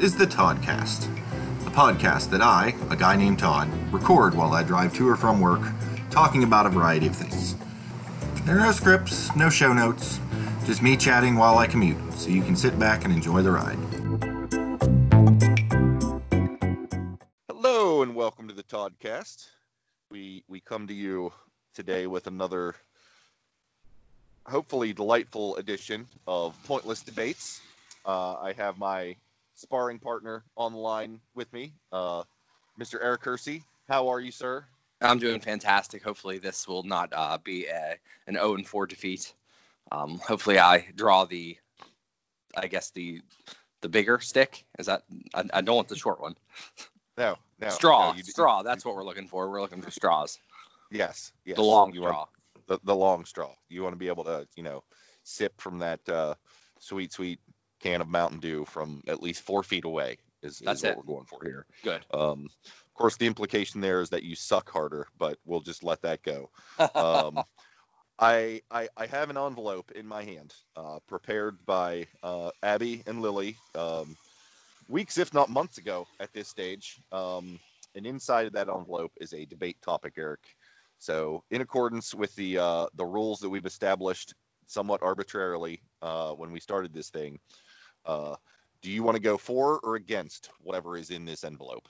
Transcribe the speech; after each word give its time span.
is 0.00 0.14
the 0.14 0.26
Toddcast, 0.26 1.08
a 1.66 1.70
podcast 1.70 2.30
that 2.30 2.40
I, 2.40 2.72
a 2.88 2.94
guy 2.94 3.16
named 3.16 3.40
Todd, 3.40 3.68
record 3.92 4.32
while 4.32 4.52
I 4.52 4.62
drive 4.62 4.94
to 4.94 5.08
or 5.08 5.16
from 5.16 5.40
work, 5.40 5.60
talking 6.08 6.44
about 6.44 6.66
a 6.66 6.68
variety 6.68 7.08
of 7.08 7.16
things. 7.16 7.56
There 8.44 8.56
are 8.56 8.60
no 8.60 8.70
scripts, 8.70 9.34
no 9.34 9.50
show 9.50 9.72
notes, 9.72 10.20
just 10.66 10.82
me 10.82 10.96
chatting 10.96 11.34
while 11.34 11.58
I 11.58 11.66
commute, 11.66 12.14
so 12.14 12.30
you 12.30 12.42
can 12.42 12.54
sit 12.54 12.78
back 12.78 13.04
and 13.04 13.12
enjoy 13.12 13.42
the 13.42 13.50
ride. 13.50 13.76
Hello 17.48 18.02
and 18.02 18.14
welcome 18.14 18.46
to 18.46 18.54
the 18.54 18.62
Toddcast. 18.62 19.48
We 20.12 20.44
we 20.46 20.60
come 20.60 20.86
to 20.86 20.94
you 20.94 21.32
today 21.74 22.06
with 22.06 22.28
another 22.28 22.76
hopefully 24.46 24.92
delightful 24.92 25.56
edition 25.56 26.06
of 26.24 26.56
Pointless 26.68 27.02
Debates. 27.02 27.60
Uh, 28.06 28.36
I 28.36 28.52
have 28.52 28.78
my 28.78 29.16
sparring 29.58 29.98
partner 29.98 30.44
on 30.56 30.72
the 30.72 30.78
line 30.78 31.20
with 31.34 31.52
me, 31.52 31.72
uh, 31.92 32.22
Mr. 32.80 32.98
Eric 33.02 33.22
Kersey. 33.22 33.64
How 33.88 34.08
are 34.08 34.20
you, 34.20 34.30
sir? 34.30 34.64
I'm 35.00 35.18
doing 35.18 35.40
fantastic. 35.40 36.02
Hopefully, 36.02 36.38
this 36.38 36.66
will 36.66 36.82
not 36.82 37.12
uh, 37.12 37.38
be 37.42 37.66
a, 37.66 37.96
an 38.26 38.34
0 38.34 38.54
and 38.54 38.66
4 38.66 38.86
defeat. 38.86 39.32
Um, 39.90 40.18
hopefully, 40.18 40.58
I 40.58 40.86
draw 40.94 41.24
the, 41.24 41.56
I 42.56 42.66
guess 42.66 42.90
the, 42.90 43.20
the 43.80 43.88
bigger 43.88 44.20
stick. 44.20 44.64
Is 44.78 44.86
that? 44.86 45.02
I, 45.34 45.44
I 45.52 45.60
don't 45.60 45.76
want 45.76 45.88
the 45.88 45.96
short 45.96 46.20
one. 46.20 46.34
No, 47.16 47.36
no. 47.60 47.68
straw, 47.68 48.12
no, 48.12 48.16
you- 48.16 48.22
straw. 48.24 48.62
That's 48.62 48.84
what 48.84 48.94
we're 48.94 49.04
looking 49.04 49.28
for. 49.28 49.48
We're 49.50 49.60
looking 49.60 49.82
for 49.82 49.90
straws. 49.90 50.38
Yes, 50.90 51.32
yes. 51.44 51.56
the 51.56 51.62
long 51.62 51.92
you 51.92 52.00
straw. 52.00 52.16
Want 52.16 52.28
the, 52.66 52.78
the 52.84 52.94
long 52.94 53.24
straw. 53.24 53.50
You 53.68 53.82
want 53.82 53.94
to 53.94 53.98
be 53.98 54.08
able 54.08 54.24
to, 54.24 54.46
you 54.56 54.62
know, 54.62 54.84
sip 55.24 55.60
from 55.60 55.78
that 55.80 56.06
uh, 56.08 56.34
sweet, 56.78 57.12
sweet 57.12 57.40
can 57.80 58.00
of 58.00 58.08
Mountain 58.08 58.40
Dew 58.40 58.64
from 58.64 59.02
at 59.06 59.22
least 59.22 59.42
four 59.42 59.62
feet 59.62 59.84
away. 59.84 60.18
Is, 60.42 60.60
is 60.60 60.82
what 60.82 60.92
it. 60.92 60.96
we're 60.96 61.02
going 61.02 61.24
for 61.24 61.40
here. 61.42 61.66
Good. 61.82 62.04
Um, 62.14 62.48
of 62.64 62.94
course, 62.94 63.16
the 63.16 63.26
implication 63.26 63.80
there 63.80 64.00
is 64.00 64.10
that 64.10 64.22
you 64.22 64.36
suck 64.36 64.70
harder, 64.70 65.08
but 65.18 65.36
we'll 65.44 65.60
just 65.60 65.82
let 65.82 66.02
that 66.02 66.22
go. 66.22 66.50
Um, 66.94 67.42
I, 68.20 68.62
I 68.70 68.88
I 68.96 69.06
have 69.06 69.30
an 69.30 69.38
envelope 69.38 69.92
in 69.92 70.06
my 70.06 70.24
hand, 70.24 70.52
uh, 70.76 70.98
prepared 71.06 71.64
by 71.64 72.06
uh, 72.22 72.50
Abby 72.62 73.02
and 73.06 73.22
Lily, 73.22 73.56
um, 73.76 74.16
weeks 74.88 75.18
if 75.18 75.32
not 75.32 75.48
months 75.48 75.78
ago 75.78 76.06
at 76.18 76.32
this 76.32 76.48
stage. 76.48 77.00
Um, 77.12 77.60
and 77.94 78.06
inside 78.06 78.46
of 78.46 78.52
that 78.54 78.68
envelope 78.68 79.12
is 79.20 79.32
a 79.32 79.44
debate 79.44 79.76
topic, 79.82 80.14
Eric. 80.16 80.40
So, 80.98 81.44
in 81.50 81.60
accordance 81.60 82.14
with 82.14 82.34
the 82.34 82.58
uh, 82.58 82.86
the 82.94 83.06
rules 83.06 83.40
that 83.40 83.50
we've 83.50 83.66
established 83.66 84.34
somewhat 84.66 85.02
arbitrarily 85.02 85.80
uh, 86.02 86.32
when 86.32 86.50
we 86.50 86.60
started 86.60 86.92
this 86.92 87.10
thing, 87.10 87.38
uh, 88.04 88.36
do 88.82 88.90
you 88.90 89.02
want 89.02 89.16
to 89.16 89.22
go 89.22 89.36
for 89.36 89.78
or 89.80 89.96
against 89.96 90.50
whatever 90.60 90.96
is 90.96 91.10
in 91.10 91.24
this 91.24 91.44
envelope? 91.44 91.88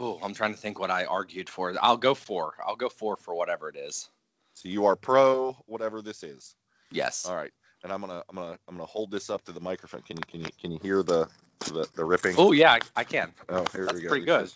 Ooh, 0.00 0.18
I'm 0.22 0.34
trying 0.34 0.52
to 0.54 0.58
think 0.58 0.78
what 0.78 0.90
I 0.90 1.06
argued 1.06 1.48
for. 1.48 1.74
I'll 1.82 1.96
go 1.96 2.14
for. 2.14 2.54
I'll 2.64 2.76
go 2.76 2.88
for 2.88 3.16
for 3.16 3.34
whatever 3.34 3.68
it 3.68 3.76
is. 3.76 4.08
So 4.54 4.68
you 4.68 4.86
are 4.86 4.96
pro 4.96 5.52
whatever 5.66 6.02
this 6.02 6.22
is. 6.22 6.54
Yes. 6.90 7.26
All 7.26 7.34
right, 7.34 7.52
and 7.82 7.92
I'm 7.92 8.00
gonna 8.00 8.22
I'm 8.28 8.36
gonna 8.36 8.58
I'm 8.68 8.76
gonna 8.76 8.86
hold 8.86 9.10
this 9.10 9.28
up 9.28 9.44
to 9.46 9.52
the 9.52 9.60
microphone. 9.60 10.02
Can 10.02 10.16
you 10.16 10.22
can 10.30 10.40
you 10.40 10.50
can 10.60 10.70
you 10.72 10.78
hear 10.82 11.02
the 11.02 11.28
the, 11.72 11.88
the 11.94 12.04
ripping? 12.04 12.34
Oh 12.38 12.52
yeah, 12.52 12.72
I, 12.72 12.80
I 12.96 13.04
can. 13.04 13.32
Oh, 13.48 13.64
here 13.72 13.86
That's 13.86 13.94
we 13.94 14.02
go. 14.02 14.08
pretty 14.08 14.26
good. 14.26 14.52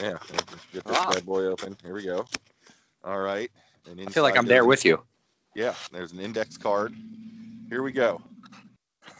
Yeah, 0.00 0.16
let's 0.32 0.66
get 0.72 0.84
this 0.84 0.96
Ah. 0.98 1.10
bad 1.12 1.26
boy 1.26 1.44
open. 1.44 1.76
Here 1.82 1.94
we 1.94 2.04
go. 2.04 2.24
All 3.04 3.18
right. 3.18 3.50
And 3.90 4.00
I 4.00 4.06
feel 4.06 4.22
like 4.22 4.36
I'm 4.36 4.46
there 4.46 4.64
with 4.64 4.84
you. 4.84 5.02
Yeah, 5.54 5.74
there's 5.92 6.12
an 6.12 6.20
index 6.20 6.56
card. 6.56 6.94
Here 7.72 7.82
we 7.82 7.90
go. 7.90 8.20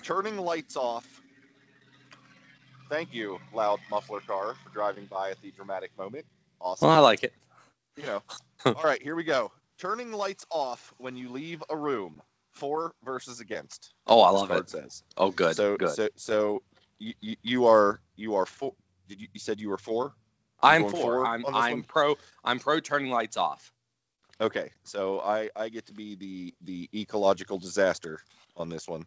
Turning 0.03 0.36
lights 0.36 0.77
off. 0.77 1.22
Thank 2.91 3.14
you, 3.14 3.39
loud 3.55 3.80
muffler 3.90 4.20
car, 4.20 4.57
for 4.63 4.68
driving 4.74 5.07
by 5.07 5.30
at 5.30 5.40
the 5.40 5.52
dramatic 5.52 5.90
moment. 5.96 6.27
Awesome. 6.61 6.89
Well, 6.89 6.98
I 6.98 7.01
like 7.01 7.23
it. 7.23 7.33
you 7.96 8.02
know. 8.02 8.23
All 8.67 8.83
right, 8.85 9.01
here 9.01 9.17
we 9.17 9.24
go. 9.24 9.52
Turning 9.79 10.12
lights 10.12 10.45
off 10.51 10.92
when 10.98 11.17
you 11.17 11.30
leave 11.30 11.64
a 11.70 11.77
room. 11.77 12.20
For 12.51 12.92
versus 13.02 13.41
against. 13.41 13.95
Oh, 14.07 14.20
I 14.20 14.29
love 14.29 14.51
it. 14.51 14.68
Says. 14.68 15.02
Oh, 15.17 15.30
good. 15.30 15.57
So 15.57 15.79
good. 15.79 15.89
so 15.89 16.08
so 16.17 16.62
you, 16.98 17.14
you, 17.23 17.36
you 17.42 17.64
are 17.64 18.02
you 18.17 18.35
are 18.35 18.45
for. 18.45 18.74
Did 19.08 19.18
you, 19.18 19.29
you 19.33 19.41
said 19.41 19.61
you 19.61 19.70
were 19.70 19.79
for? 19.79 20.12
I'm 20.62 20.83
going 20.83 20.92
for. 20.92 21.01
forward 21.01 21.27
I'm 21.27 21.46
I'm 21.46 21.70
one? 21.70 21.83
pro. 21.85 22.18
I'm 22.45 22.58
pro 22.58 22.80
turning 22.80 23.11
lights 23.11 23.39
off. 23.39 23.73
Okay, 24.41 24.70
so 24.85 25.20
I 25.20 25.51
I 25.55 25.69
get 25.69 25.87
to 25.87 25.93
be 25.93 26.15
the 26.15 26.55
the 26.63 26.89
ecological 26.95 27.59
disaster 27.59 28.20
on 28.57 28.69
this 28.69 28.89
one, 28.89 29.07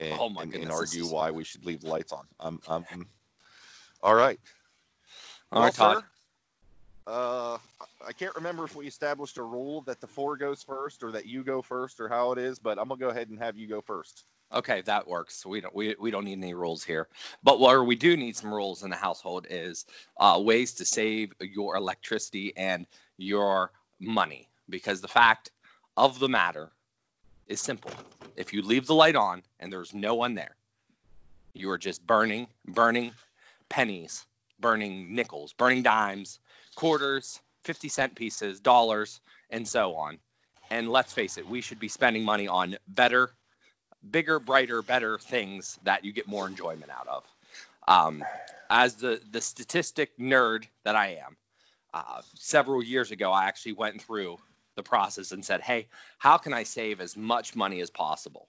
and, 0.00 0.18
Oh 0.20 0.28
my 0.28 0.42
and, 0.42 0.52
goodness, 0.52 0.70
and 0.70 0.82
this 0.82 0.94
argue 0.94 1.06
is- 1.06 1.12
why 1.12 1.30
we 1.30 1.44
should 1.44 1.64
leave 1.64 1.80
the 1.80 1.88
lights 1.88 2.12
on. 2.12 2.26
I'm 2.38 2.60
I'm. 2.68 2.84
All 4.02 4.14
right. 4.14 4.38
All 5.50 5.62
right, 5.62 5.78
Well, 5.78 5.94
Todd. 5.94 6.04
Uh, 7.06 7.58
I 8.06 8.12
can't 8.12 8.34
remember 8.36 8.64
if 8.64 8.76
we 8.76 8.86
established 8.86 9.38
a 9.38 9.42
rule 9.42 9.80
that 9.82 9.98
the 10.00 10.06
four 10.06 10.36
goes 10.36 10.62
first 10.62 11.02
or 11.02 11.12
that 11.12 11.24
you 11.24 11.42
go 11.42 11.62
first 11.62 12.00
or 12.00 12.08
how 12.08 12.32
it 12.32 12.38
is, 12.38 12.58
but 12.58 12.78
I'm 12.78 12.86
gonna 12.88 13.00
go 13.00 13.08
ahead 13.08 13.30
and 13.30 13.38
have 13.38 13.56
you 13.56 13.66
go 13.66 13.80
first. 13.80 14.24
Okay, 14.52 14.82
that 14.82 15.08
works. 15.08 15.44
We 15.44 15.62
don't 15.62 15.74
we, 15.74 15.94
we 15.98 16.10
don't 16.10 16.24
need 16.26 16.38
any 16.38 16.52
rules 16.52 16.84
here. 16.84 17.08
But 17.42 17.60
where 17.60 17.82
we 17.82 17.96
do 17.96 18.16
need 18.16 18.36
some 18.36 18.52
rules 18.52 18.82
in 18.82 18.90
the 18.90 18.96
household 18.96 19.46
is 19.48 19.86
uh, 20.18 20.38
ways 20.42 20.74
to 20.74 20.84
save 20.84 21.32
your 21.40 21.76
electricity 21.76 22.54
and 22.56 22.86
your 23.16 23.72
money. 24.00 24.48
Because 24.68 25.00
the 25.00 25.08
fact 25.08 25.50
of 25.96 26.18
the 26.18 26.28
matter 26.28 26.70
is 27.46 27.60
simple. 27.60 27.90
If 28.36 28.52
you 28.52 28.62
leave 28.62 28.86
the 28.86 28.94
light 28.94 29.16
on 29.16 29.42
and 29.58 29.72
there's 29.72 29.94
no 29.94 30.14
one 30.14 30.34
there, 30.34 30.54
you 31.54 31.70
are 31.70 31.78
just 31.78 32.06
burning, 32.06 32.46
burning 32.66 33.12
pennies, 33.68 34.24
burning 34.60 35.14
nickels, 35.14 35.52
burning 35.54 35.82
dimes, 35.82 36.38
quarters, 36.76 37.40
50 37.64 37.88
cent 37.88 38.14
pieces, 38.14 38.60
dollars, 38.60 39.20
and 39.50 39.66
so 39.66 39.94
on. 39.96 40.18
And 40.70 40.90
let's 40.90 41.12
face 41.12 41.38
it, 41.38 41.48
we 41.48 41.62
should 41.62 41.80
be 41.80 41.88
spending 41.88 42.24
money 42.24 42.46
on 42.46 42.76
better 42.86 43.30
bigger, 44.08 44.38
brighter, 44.38 44.82
better 44.82 45.18
things 45.18 45.78
that 45.82 46.04
you 46.04 46.12
get 46.12 46.26
more 46.26 46.46
enjoyment 46.46 46.90
out 46.90 47.08
of. 47.08 47.24
Um, 47.86 48.24
as 48.70 48.96
the 48.96 49.20
the 49.30 49.40
statistic 49.40 50.18
nerd 50.18 50.66
that 50.84 50.94
I 50.94 51.18
am, 51.24 51.36
uh, 51.98 52.22
several 52.34 52.82
years 52.82 53.10
ago 53.10 53.32
I 53.32 53.46
actually 53.46 53.72
went 53.72 54.02
through 54.02 54.38
the 54.76 54.82
process 54.82 55.32
and 55.32 55.44
said, 55.44 55.60
"Hey, 55.60 55.88
how 56.18 56.38
can 56.38 56.52
I 56.52 56.62
save 56.62 57.00
as 57.00 57.16
much 57.16 57.56
money 57.56 57.80
as 57.80 57.90
possible?" 57.90 58.48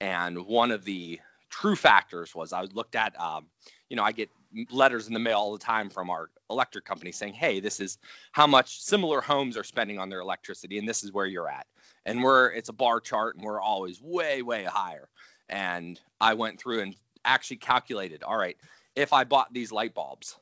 And 0.00 0.46
one 0.46 0.70
of 0.70 0.84
the 0.84 1.20
true 1.50 1.76
factors 1.76 2.34
was 2.34 2.52
I 2.52 2.62
looked 2.62 2.94
at, 2.94 3.18
um, 3.20 3.46
you 3.88 3.96
know, 3.96 4.04
I 4.04 4.12
get 4.12 4.30
letters 4.70 5.08
in 5.08 5.14
the 5.14 5.20
mail 5.20 5.38
all 5.38 5.52
the 5.52 5.58
time 5.58 5.90
from 5.90 6.10
our 6.10 6.30
electric 6.50 6.84
company 6.84 7.12
saying, 7.12 7.34
"Hey, 7.34 7.60
this 7.60 7.80
is 7.80 7.98
how 8.32 8.46
much 8.46 8.80
similar 8.82 9.20
homes 9.20 9.56
are 9.56 9.64
spending 9.64 9.98
on 9.98 10.08
their 10.08 10.20
electricity, 10.20 10.78
and 10.78 10.88
this 10.88 11.04
is 11.04 11.12
where 11.12 11.26
you're 11.26 11.48
at." 11.48 11.66
and 12.08 12.22
we're 12.22 12.50
it's 12.50 12.70
a 12.70 12.72
bar 12.72 13.00
chart 13.00 13.36
and 13.36 13.44
we're 13.44 13.60
always 13.60 14.00
way 14.00 14.42
way 14.42 14.64
higher 14.64 15.08
and 15.48 16.00
i 16.20 16.34
went 16.34 16.58
through 16.58 16.80
and 16.80 16.96
actually 17.24 17.56
calculated 17.56 18.22
all 18.22 18.36
right 18.36 18.56
if 18.96 19.12
i 19.12 19.24
bought 19.24 19.52
these 19.52 19.70
light 19.70 19.94
bulbs 19.94 20.36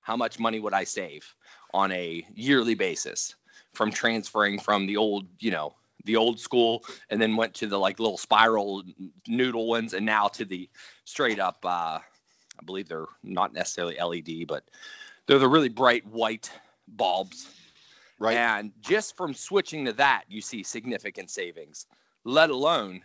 how 0.00 0.16
much 0.16 0.38
money 0.38 0.58
would 0.58 0.74
i 0.74 0.84
save 0.84 1.34
on 1.74 1.92
a 1.92 2.24
yearly 2.34 2.74
basis 2.74 3.34
from 3.74 3.90
transferring 3.90 4.58
from 4.58 4.86
the 4.86 4.96
old 4.96 5.26
you 5.40 5.50
know 5.50 5.74
the 6.04 6.16
old 6.16 6.40
school 6.40 6.84
and 7.10 7.20
then 7.20 7.36
went 7.36 7.54
to 7.54 7.66
the 7.66 7.78
like 7.78 7.98
little 7.98 8.18
spiral 8.18 8.84
noodle 9.28 9.66
ones 9.68 9.94
and 9.94 10.06
now 10.06 10.28
to 10.28 10.46
the 10.46 10.70
straight 11.04 11.40
up 11.40 11.58
uh 11.64 11.98
i 11.98 12.64
believe 12.64 12.88
they're 12.88 13.06
not 13.22 13.52
necessarily 13.52 13.98
led 13.98 14.48
but 14.48 14.64
they're 15.26 15.38
the 15.40 15.48
really 15.48 15.68
bright 15.68 16.06
white 16.06 16.50
bulbs 16.88 17.48
Right. 18.18 18.36
and 18.36 18.72
just 18.80 19.16
from 19.16 19.34
switching 19.34 19.86
to 19.86 19.94
that, 19.94 20.24
you 20.28 20.40
see 20.40 20.62
significant 20.62 21.30
savings, 21.30 21.86
let 22.24 22.50
alone 22.50 23.04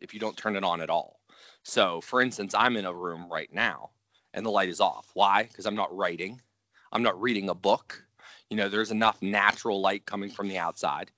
if 0.00 0.14
you 0.14 0.20
don't 0.20 0.36
turn 0.36 0.56
it 0.56 0.64
on 0.64 0.80
at 0.80 0.90
all. 0.90 1.20
So, 1.62 2.00
for 2.00 2.22
instance, 2.22 2.54
I'm 2.54 2.76
in 2.76 2.86
a 2.86 2.94
room 2.94 3.28
right 3.30 3.52
now 3.52 3.90
and 4.34 4.46
the 4.46 4.50
light 4.50 4.68
is 4.70 4.80
off. 4.80 5.10
Why? 5.14 5.44
Because 5.44 5.66
I'm 5.66 5.76
not 5.76 5.96
writing, 5.96 6.40
I'm 6.92 7.02
not 7.02 7.20
reading 7.20 7.48
a 7.48 7.54
book. 7.54 8.05
You 8.50 8.56
know, 8.56 8.68
there's 8.68 8.90
enough 8.90 9.20
natural 9.22 9.80
light 9.80 10.06
coming 10.06 10.30
from 10.30 10.48
the 10.48 10.58
outside. 10.58 11.10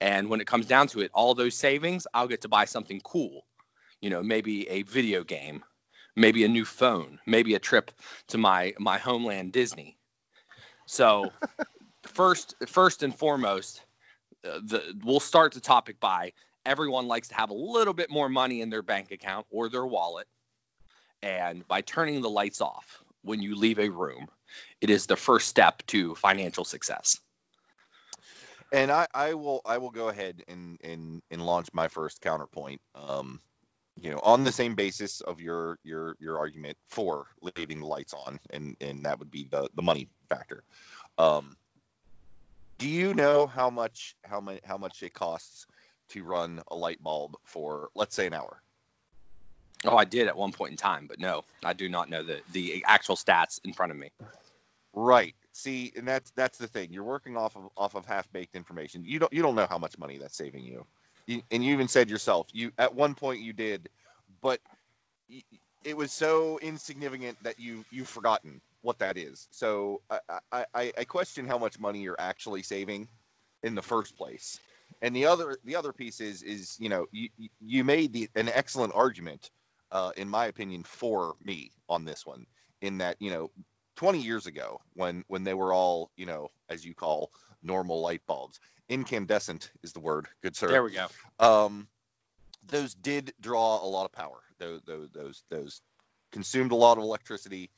And 0.00 0.30
when 0.30 0.40
it 0.40 0.46
comes 0.46 0.66
down 0.66 0.86
to 0.88 1.00
it, 1.00 1.10
all 1.12 1.34
those 1.34 1.54
savings, 1.54 2.06
I'll 2.14 2.28
get 2.28 2.42
to 2.42 2.48
buy 2.48 2.64
something 2.64 3.00
cool. 3.02 3.44
You 4.00 4.08
know, 4.08 4.22
maybe 4.22 4.68
a 4.68 4.82
video 4.82 5.24
game, 5.24 5.62
maybe 6.16 6.44
a 6.44 6.48
new 6.48 6.64
phone, 6.64 7.18
maybe 7.26 7.54
a 7.54 7.58
trip 7.58 7.90
to 8.28 8.38
my 8.38 8.74
my 8.78 8.98
homeland 8.98 9.52
Disney. 9.52 9.98
So, 10.86 11.32
first 12.06 12.54
first 12.66 13.02
and 13.02 13.14
foremost, 13.14 13.82
uh, 14.44 14.60
the 14.64 14.98
we'll 15.04 15.20
start 15.20 15.52
the 15.52 15.60
topic 15.60 16.00
by 16.00 16.32
everyone 16.64 17.08
likes 17.08 17.28
to 17.28 17.34
have 17.34 17.50
a 17.50 17.54
little 17.54 17.94
bit 17.94 18.10
more 18.10 18.28
money 18.28 18.62
in 18.62 18.70
their 18.70 18.82
bank 18.82 19.10
account 19.10 19.46
or 19.50 19.68
their 19.68 19.86
wallet. 19.86 20.26
And 21.22 21.66
by 21.68 21.82
turning 21.82 22.22
the 22.22 22.30
lights 22.30 22.62
off 22.62 23.02
when 23.22 23.42
you 23.42 23.54
leave 23.54 23.78
a 23.78 23.90
room, 23.90 24.28
it 24.80 24.90
is 24.90 25.06
the 25.06 25.16
first 25.16 25.48
step 25.48 25.82
to 25.88 26.14
financial 26.14 26.64
success. 26.64 27.18
And 28.72 28.90
I, 28.90 29.06
I 29.12 29.34
will 29.34 29.62
I 29.64 29.78
will 29.78 29.90
go 29.90 30.08
ahead 30.08 30.44
and, 30.46 30.78
and, 30.84 31.22
and 31.30 31.44
launch 31.44 31.68
my 31.72 31.88
first 31.88 32.20
counterpoint. 32.20 32.80
Um, 32.94 33.40
you 34.00 34.10
know, 34.10 34.20
on 34.22 34.44
the 34.44 34.52
same 34.52 34.74
basis 34.74 35.20
of 35.20 35.40
your 35.40 35.78
your 35.82 36.16
your 36.20 36.38
argument 36.38 36.78
for 36.88 37.26
leaving 37.42 37.80
the 37.80 37.86
lights 37.86 38.14
on, 38.14 38.38
and 38.50 38.76
and 38.80 39.04
that 39.04 39.18
would 39.18 39.30
be 39.30 39.44
the 39.50 39.68
the 39.74 39.82
money 39.82 40.08
factor. 40.28 40.62
Um, 41.18 41.56
do 42.78 42.88
you 42.88 43.12
know 43.12 43.46
how 43.46 43.68
much 43.68 44.16
how 44.24 44.40
much 44.40 44.60
how 44.64 44.78
much 44.78 45.02
it 45.02 45.12
costs 45.12 45.66
to 46.10 46.24
run 46.24 46.62
a 46.68 46.76
light 46.76 47.02
bulb 47.02 47.36
for 47.44 47.90
let's 47.94 48.14
say 48.14 48.26
an 48.26 48.32
hour? 48.32 48.62
Oh, 49.84 49.96
I 49.96 50.04
did 50.04 50.28
at 50.28 50.36
one 50.36 50.52
point 50.52 50.72
in 50.72 50.76
time, 50.76 51.06
but 51.06 51.18
no, 51.18 51.44
I 51.64 51.72
do 51.72 51.88
not 51.88 52.10
know 52.10 52.22
the 52.22 52.40
the 52.52 52.84
actual 52.86 53.16
stats 53.16 53.60
in 53.64 53.72
front 53.72 53.92
of 53.92 53.98
me. 53.98 54.10
Right. 54.92 55.34
See, 55.52 55.92
and 55.96 56.06
that's 56.06 56.30
that's 56.32 56.58
the 56.58 56.66
thing. 56.66 56.92
You're 56.92 57.04
working 57.04 57.36
off 57.36 57.56
of 57.56 57.70
off 57.76 57.94
of 57.94 58.06
half 58.06 58.30
baked 58.32 58.56
information. 58.56 59.04
You 59.04 59.18
don't 59.18 59.32
you 59.32 59.42
don't 59.42 59.54
know 59.54 59.66
how 59.68 59.78
much 59.78 59.98
money 59.98 60.18
that's 60.18 60.36
saving 60.36 60.64
you. 60.64 60.86
you. 61.26 61.42
And 61.50 61.64
you 61.64 61.72
even 61.72 61.88
said 61.88 62.10
yourself, 62.10 62.48
you 62.52 62.72
at 62.78 62.94
one 62.94 63.14
point 63.14 63.40
you 63.40 63.52
did, 63.52 63.88
but 64.42 64.60
it 65.84 65.96
was 65.96 66.12
so 66.12 66.58
insignificant 66.60 67.42
that 67.42 67.58
you 67.58 67.84
you've 67.90 68.08
forgotten 68.08 68.60
what 68.82 68.98
that 68.98 69.16
is. 69.16 69.48
So 69.50 70.00
I, 70.10 70.64
I, 70.74 70.92
I 70.96 71.04
question 71.04 71.46
how 71.46 71.58
much 71.58 71.78
money 71.78 72.00
you're 72.00 72.20
actually 72.20 72.62
saving 72.62 73.08
in 73.62 73.74
the 73.74 73.82
first 73.82 74.16
place. 74.16 74.58
And 75.02 75.14
the 75.14 75.26
other 75.26 75.58
the 75.64 75.76
other 75.76 75.92
piece 75.92 76.20
is 76.20 76.42
is 76.42 76.76
you 76.78 76.88
know 76.88 77.06
you 77.12 77.28
you 77.60 77.84
made 77.84 78.12
the, 78.12 78.28
an 78.34 78.48
excellent 78.48 78.92
argument, 78.94 79.50
uh, 79.92 80.12
in 80.16 80.28
my 80.28 80.46
opinion, 80.46 80.82
for 80.82 81.34
me 81.44 81.70
on 81.88 82.04
this 82.04 82.24
one. 82.24 82.46
In 82.80 82.98
that 82.98 83.16
you 83.20 83.30
know 83.30 83.50
20 83.96 84.20
years 84.20 84.46
ago 84.46 84.80
when 84.94 85.24
when 85.28 85.44
they 85.44 85.52
were 85.52 85.74
all 85.74 86.10
you 86.16 86.24
know 86.24 86.48
as 86.70 86.86
you 86.86 86.94
call 86.94 87.30
normal 87.62 88.00
light 88.00 88.22
bulbs 88.26 88.58
incandescent 88.88 89.70
is 89.82 89.92
the 89.92 90.00
word 90.00 90.26
good 90.42 90.56
sir. 90.56 90.68
There 90.68 90.82
we 90.82 90.92
go. 90.92 91.06
Um 91.38 91.86
those 92.66 92.94
did 92.94 93.34
draw 93.42 93.84
a 93.84 93.86
lot 93.86 94.06
of 94.06 94.12
power. 94.12 94.40
Those 94.58 94.80
those 94.86 95.10
those, 95.10 95.42
those 95.50 95.82
consumed 96.32 96.72
a 96.72 96.76
lot 96.76 96.96
of 96.96 97.04
electricity 97.04 97.68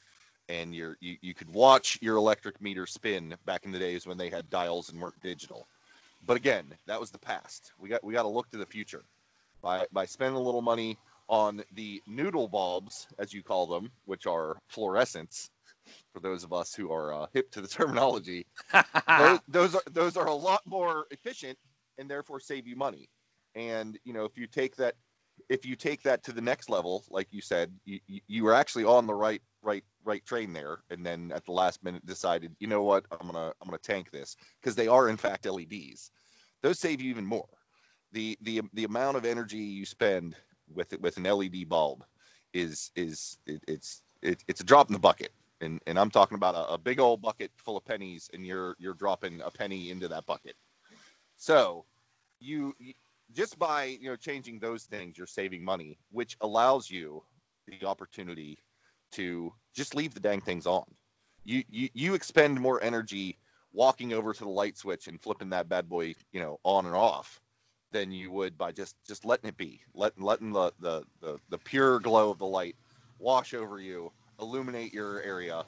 and 0.49 0.73
you 0.73 0.95
you 1.01 1.35
could 1.35 1.53
watch 1.53 1.99
your 2.01 2.17
electric 2.17 2.61
meter 2.61 2.87
spin 2.87 3.35
back 3.45 3.65
in 3.65 3.73
the 3.73 3.81
days 3.81 4.07
when 4.07 4.17
they 4.17 4.31
had 4.31 4.49
dials 4.49 4.91
and 4.91 5.01
weren't 5.01 5.21
digital. 5.23 5.67
But 6.25 6.37
again 6.37 6.73
that 6.87 7.01
was 7.01 7.11
the 7.11 7.19
past. 7.19 7.73
We 7.81 7.89
got 7.89 8.05
we 8.05 8.13
got 8.13 8.23
to 8.23 8.29
look 8.29 8.49
to 8.51 8.59
the 8.59 8.67
future. 8.67 9.03
By 9.61 9.87
by 9.91 10.07
spending 10.07 10.37
a 10.37 10.45
little 10.45 10.63
money 10.63 10.99
on 11.29 11.63
the 11.75 12.03
noodle 12.07 12.49
bulbs 12.49 13.07
as 13.19 13.33
you 13.33 13.43
call 13.43 13.67
them 13.67 13.91
which 14.05 14.27
are 14.27 14.57
fluorescents 14.75 15.49
for 16.13 16.21
those 16.21 16.45
of 16.45 16.53
us 16.53 16.75
who 16.75 16.93
are 16.93 17.13
uh, 17.13 17.27
hip 17.33 17.51
to 17.53 17.61
the 17.61 17.69
terminology, 17.69 18.47
those, 19.19 19.41
those, 19.49 19.75
are 19.75 19.83
those 19.91 20.17
are 20.17 20.27
a 20.27 20.35
lot 20.35 20.63
more 20.67 21.07
efficient 21.11 21.59
and 21.99 22.11
therefore 22.11 22.41
save 22.41 22.67
you 22.67 22.77
money. 22.77 23.09
And 23.55 23.99
you 24.05 24.13
know, 24.13 24.25
if 24.25 24.37
you 24.37 24.47
take 24.47 24.77
that 24.77 24.95
if 25.49 25.67
you 25.67 25.77
take 25.77 26.03
that 26.03 26.23
to 26.25 26.33
the 26.33 26.41
next 26.41 26.71
level, 26.71 27.05
like 27.11 27.29
you 27.31 27.41
said, 27.41 27.73
you, 27.85 27.99
you 28.07 28.45
were 28.45 28.55
actually 28.55 28.85
on 28.85 29.07
the 29.07 29.15
right 29.15 29.43
right 29.63 29.85
right 30.05 30.25
train 30.25 30.53
there, 30.53 30.79
and 30.91 31.05
then 31.05 31.33
at 31.35 31.45
the 31.45 31.53
last 31.53 31.83
minute 31.85 32.05
decided, 32.07 32.55
you 32.59 32.67
know 32.67 32.83
what, 32.83 33.05
I'm 33.11 33.27
gonna 33.27 33.53
I'm 33.61 33.69
gonna 33.69 33.79
tank 33.79 34.11
this 34.11 34.37
because 34.61 34.75
they 34.75 34.89
are 34.89 35.09
in 35.09 35.17
fact 35.17 35.47
LEDs. 35.47 36.11
Those 36.63 36.79
save 36.79 37.01
you 37.01 37.11
even 37.11 37.27
more. 37.27 37.49
The 38.13 38.39
the 38.43 38.63
the 38.73 38.85
amount 38.85 39.17
of 39.17 39.25
energy 39.25 39.59
you 39.59 39.85
spend 39.85 40.37
with 40.73 40.93
it 40.93 41.01
with 41.01 41.17
an 41.17 41.25
LED 41.25 41.69
bulb 41.69 42.05
is 42.53 42.91
is 42.97 43.39
it, 43.47 43.63
it's 43.67 44.03
it, 44.23 44.43
it's 44.49 44.61
a 44.61 44.65
drop 44.65 44.89
in 44.89 44.93
the 44.93 44.99
bucket 44.99 45.33
and 45.63 45.81
and 45.87 45.99
I'm 45.99 46.11
talking 46.11 46.35
about 46.35 46.55
a, 46.55 46.75
a, 46.75 46.79
big 46.79 47.01
old 47.01 47.23
bucket 47.23 47.51
full 47.57 47.77
of 47.77 47.85
pennies, 47.85 48.29
and 48.35 48.45
you're 48.45 48.77
you're 48.79 48.95
dropping 48.95 49.41
a 49.41 49.51
penny 49.51 49.91
into 49.91 50.09
that 50.09 50.27
bucket. 50.27 50.57
So 51.37 51.87
you, 52.41 52.75
you 52.79 52.93
just 53.33 53.59
by 53.59 53.85
you 53.85 54.11
know 54.11 54.17
changing 54.17 54.59
those 54.59 54.85
things, 54.85 55.17
you're 55.17 55.27
saving 55.27 55.65
money, 55.65 55.99
which 56.11 56.37
allows 56.41 56.91
you 56.91 57.23
the 57.67 57.87
opportunity 57.87 58.59
to 59.13 59.53
just 59.75 59.95
leave 59.95 60.13
the 60.15 60.21
dang 60.21 60.41
things 60.41 60.67
on. 60.67 60.85
You 61.45 61.63
you 61.71 61.89
you 61.95 62.15
expend 62.15 62.61
more 62.61 62.83
energy 62.83 63.39
walking 63.73 64.13
over 64.13 64.35
to 64.35 64.45
the 64.45 64.51
light 64.51 64.77
switch 64.77 65.07
and 65.07 65.21
flipping 65.21 65.51
that 65.51 65.69
bad 65.69 65.89
boy 65.89 66.15
you 66.33 66.41
know 66.41 66.61
on 66.65 66.85
and 66.85 66.95
off 66.95 67.41
than 67.93 68.13
you 68.13 68.31
would 68.31 68.59
by 68.59 68.73
just 68.73 68.97
just 69.07 69.25
letting 69.25 69.49
it 69.49 69.57
be, 69.57 69.81
letting 69.95 70.23
letting 70.25 70.53
the 70.53 70.73
the 70.81 71.05
the, 71.21 71.39
the 71.51 71.59
pure 71.59 72.01
glow 72.01 72.31
of 72.31 72.39
the 72.39 72.47
light 72.47 72.77
wash 73.19 73.55
over 73.55 73.79
you 73.79 74.11
illuminate 74.41 74.93
your 74.93 75.23
area 75.23 75.65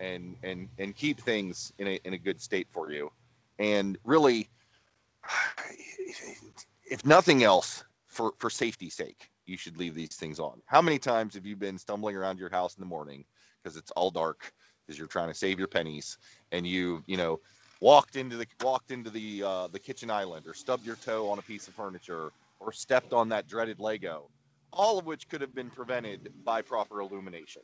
and 0.00 0.36
and 0.42 0.68
and 0.78 0.94
keep 0.94 1.20
things 1.20 1.72
in 1.78 1.86
a 1.88 2.00
in 2.04 2.14
a 2.14 2.18
good 2.18 2.40
state 2.40 2.68
for 2.72 2.90
you. 2.90 3.10
And 3.58 3.98
really, 4.04 4.48
if 6.84 7.04
nothing 7.04 7.42
else, 7.42 7.84
for 8.06 8.32
for 8.38 8.50
safety's 8.50 8.94
sake, 8.94 9.30
you 9.46 9.56
should 9.56 9.76
leave 9.76 9.94
these 9.94 10.14
things 10.16 10.38
on. 10.38 10.60
How 10.66 10.82
many 10.82 10.98
times 10.98 11.34
have 11.34 11.46
you 11.46 11.56
been 11.56 11.78
stumbling 11.78 12.16
around 12.16 12.38
your 12.38 12.50
house 12.50 12.74
in 12.76 12.80
the 12.80 12.86
morning 12.86 13.24
because 13.62 13.76
it's 13.76 13.90
all 13.92 14.10
dark 14.10 14.52
because 14.86 14.98
you're 14.98 15.08
trying 15.08 15.28
to 15.28 15.34
save 15.34 15.58
your 15.58 15.68
pennies 15.68 16.18
and 16.50 16.66
you 16.66 17.02
you 17.06 17.16
know 17.16 17.40
walked 17.82 18.14
into 18.14 18.36
the 18.36 18.46
walked 18.62 18.92
into 18.92 19.10
the 19.10 19.42
uh, 19.42 19.66
the 19.68 19.80
kitchen 19.80 20.08
island 20.10 20.46
or 20.46 20.54
stubbed 20.54 20.86
your 20.86 20.96
toe 20.96 21.28
on 21.28 21.40
a 21.40 21.42
piece 21.42 21.66
of 21.66 21.74
furniture 21.74 22.30
or 22.60 22.72
stepped 22.72 23.12
on 23.12 23.30
that 23.30 23.48
dreaded 23.48 23.80
Lego, 23.80 24.30
all 24.72 25.00
of 25.00 25.04
which 25.04 25.28
could 25.28 25.40
have 25.40 25.54
been 25.54 25.68
prevented 25.68 26.32
by 26.44 26.62
proper 26.62 27.00
illumination. 27.00 27.62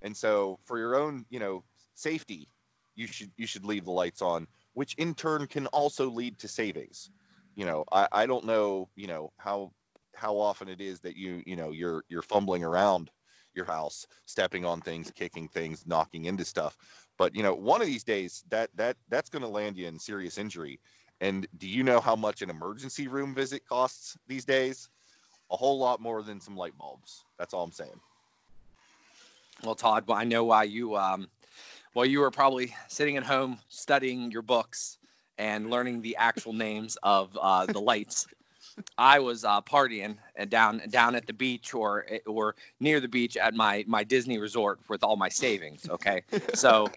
And 0.00 0.16
so 0.16 0.58
for 0.64 0.78
your 0.78 0.96
own, 0.96 1.26
you 1.28 1.40
know, 1.40 1.62
safety, 1.94 2.48
you 2.96 3.06
should 3.06 3.30
you 3.36 3.46
should 3.46 3.66
leave 3.66 3.84
the 3.84 3.90
lights 3.92 4.22
on, 4.22 4.46
which 4.72 4.94
in 4.94 5.14
turn 5.14 5.46
can 5.46 5.66
also 5.68 6.08
lead 6.10 6.38
to 6.38 6.48
savings. 6.48 7.10
You 7.54 7.66
know, 7.66 7.84
I, 7.92 8.08
I 8.10 8.26
don't 8.26 8.46
know, 8.46 8.88
you 8.96 9.08
know, 9.08 9.30
how 9.36 9.72
how 10.16 10.38
often 10.38 10.68
it 10.68 10.80
is 10.80 11.00
that 11.00 11.16
you, 11.16 11.42
you 11.46 11.56
know, 11.56 11.70
you're 11.70 12.02
you're 12.08 12.22
fumbling 12.22 12.64
around 12.64 13.10
your 13.54 13.66
house, 13.66 14.06
stepping 14.24 14.64
on 14.64 14.80
things, 14.80 15.10
kicking 15.10 15.48
things, 15.48 15.84
knocking 15.86 16.24
into 16.24 16.46
stuff. 16.46 16.78
But 17.20 17.36
you 17.36 17.42
know, 17.42 17.52
one 17.52 17.82
of 17.82 17.86
these 17.86 18.02
days 18.02 18.44
that 18.48 18.70
that 18.76 18.96
that's 19.10 19.28
going 19.28 19.42
to 19.42 19.48
land 19.48 19.76
you 19.76 19.86
in 19.86 19.98
serious 19.98 20.38
injury. 20.38 20.80
And 21.20 21.46
do 21.58 21.68
you 21.68 21.82
know 21.82 22.00
how 22.00 22.16
much 22.16 22.40
an 22.40 22.48
emergency 22.48 23.08
room 23.08 23.34
visit 23.34 23.68
costs 23.68 24.16
these 24.26 24.46
days? 24.46 24.88
A 25.50 25.56
whole 25.58 25.78
lot 25.78 26.00
more 26.00 26.22
than 26.22 26.40
some 26.40 26.56
light 26.56 26.72
bulbs. 26.78 27.22
That's 27.38 27.52
all 27.52 27.62
I'm 27.62 27.72
saying. 27.72 28.00
Well, 29.62 29.74
Todd, 29.74 30.10
I 30.10 30.24
know 30.24 30.44
why 30.44 30.62
you 30.62 30.96
um, 30.96 31.28
while 31.92 32.06
you 32.06 32.20
were 32.20 32.30
probably 32.30 32.74
sitting 32.88 33.18
at 33.18 33.24
home 33.24 33.58
studying 33.68 34.30
your 34.30 34.40
books 34.40 34.96
and 35.36 35.68
learning 35.68 36.00
the 36.00 36.16
actual 36.16 36.54
names 36.54 36.96
of 37.02 37.36
uh, 37.38 37.66
the 37.66 37.80
lights. 37.82 38.28
I 38.96 39.20
was 39.20 39.44
uh, 39.44 39.60
partying 39.62 40.16
down 40.48 40.82
down 40.90 41.14
at 41.14 41.26
the 41.26 41.32
beach 41.32 41.74
or 41.74 42.06
or 42.26 42.54
near 42.78 43.00
the 43.00 43.08
beach 43.08 43.36
at 43.36 43.54
my 43.54 43.84
my 43.86 44.04
Disney 44.04 44.38
resort 44.38 44.80
with 44.88 45.04
all 45.04 45.16
my 45.16 45.28
savings. 45.28 45.88
Okay, 45.88 46.22
so 46.54 46.90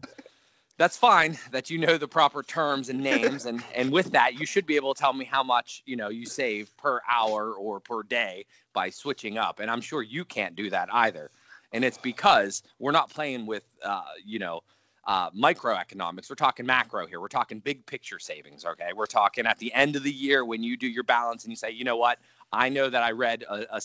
that's 0.77 0.97
fine 0.97 1.37
that 1.51 1.69
you 1.69 1.77
know 1.77 1.97
the 1.97 2.07
proper 2.07 2.43
terms 2.43 2.89
and 2.89 3.01
names 3.01 3.45
and 3.45 3.63
and 3.75 3.91
with 3.91 4.11
that 4.11 4.39
you 4.39 4.45
should 4.45 4.65
be 4.65 4.75
able 4.75 4.93
to 4.93 4.99
tell 4.99 5.13
me 5.13 5.25
how 5.25 5.43
much 5.43 5.83
you 5.85 5.95
know 5.95 6.09
you 6.09 6.25
save 6.25 6.75
per 6.77 6.99
hour 7.09 7.53
or 7.53 7.79
per 7.79 8.03
day 8.03 8.45
by 8.73 8.89
switching 8.89 9.37
up 9.37 9.59
and 9.59 9.69
i'm 9.69 9.81
sure 9.81 10.01
you 10.01 10.25
can't 10.25 10.55
do 10.55 10.69
that 10.69 10.89
either 10.91 11.29
and 11.71 11.83
it's 11.83 11.97
because 11.97 12.63
we're 12.79 12.91
not 12.91 13.09
playing 13.09 13.45
with 13.45 13.63
uh, 13.83 14.03
you 14.25 14.39
know 14.39 14.61
uh, 15.05 15.29
microeconomics. 15.31 16.29
We're 16.29 16.35
talking 16.35 16.65
macro 16.65 17.05
here. 17.05 17.19
We're 17.19 17.27
talking 17.27 17.59
big 17.59 17.85
picture 17.85 18.19
savings. 18.19 18.65
Okay, 18.65 18.91
we're 18.95 19.05
talking 19.05 19.45
at 19.45 19.59
the 19.59 19.73
end 19.73 19.95
of 19.95 20.03
the 20.03 20.11
year 20.11 20.43
when 20.45 20.63
you 20.63 20.77
do 20.77 20.87
your 20.87 21.03
balance 21.03 21.43
and 21.43 21.51
you 21.51 21.55
say, 21.55 21.71
you 21.71 21.83
know 21.83 21.97
what, 21.97 22.19
I 22.51 22.69
know 22.69 22.89
that 22.89 23.03
I 23.03 23.11
read 23.11 23.43
a, 23.43 23.77
a, 23.77 23.81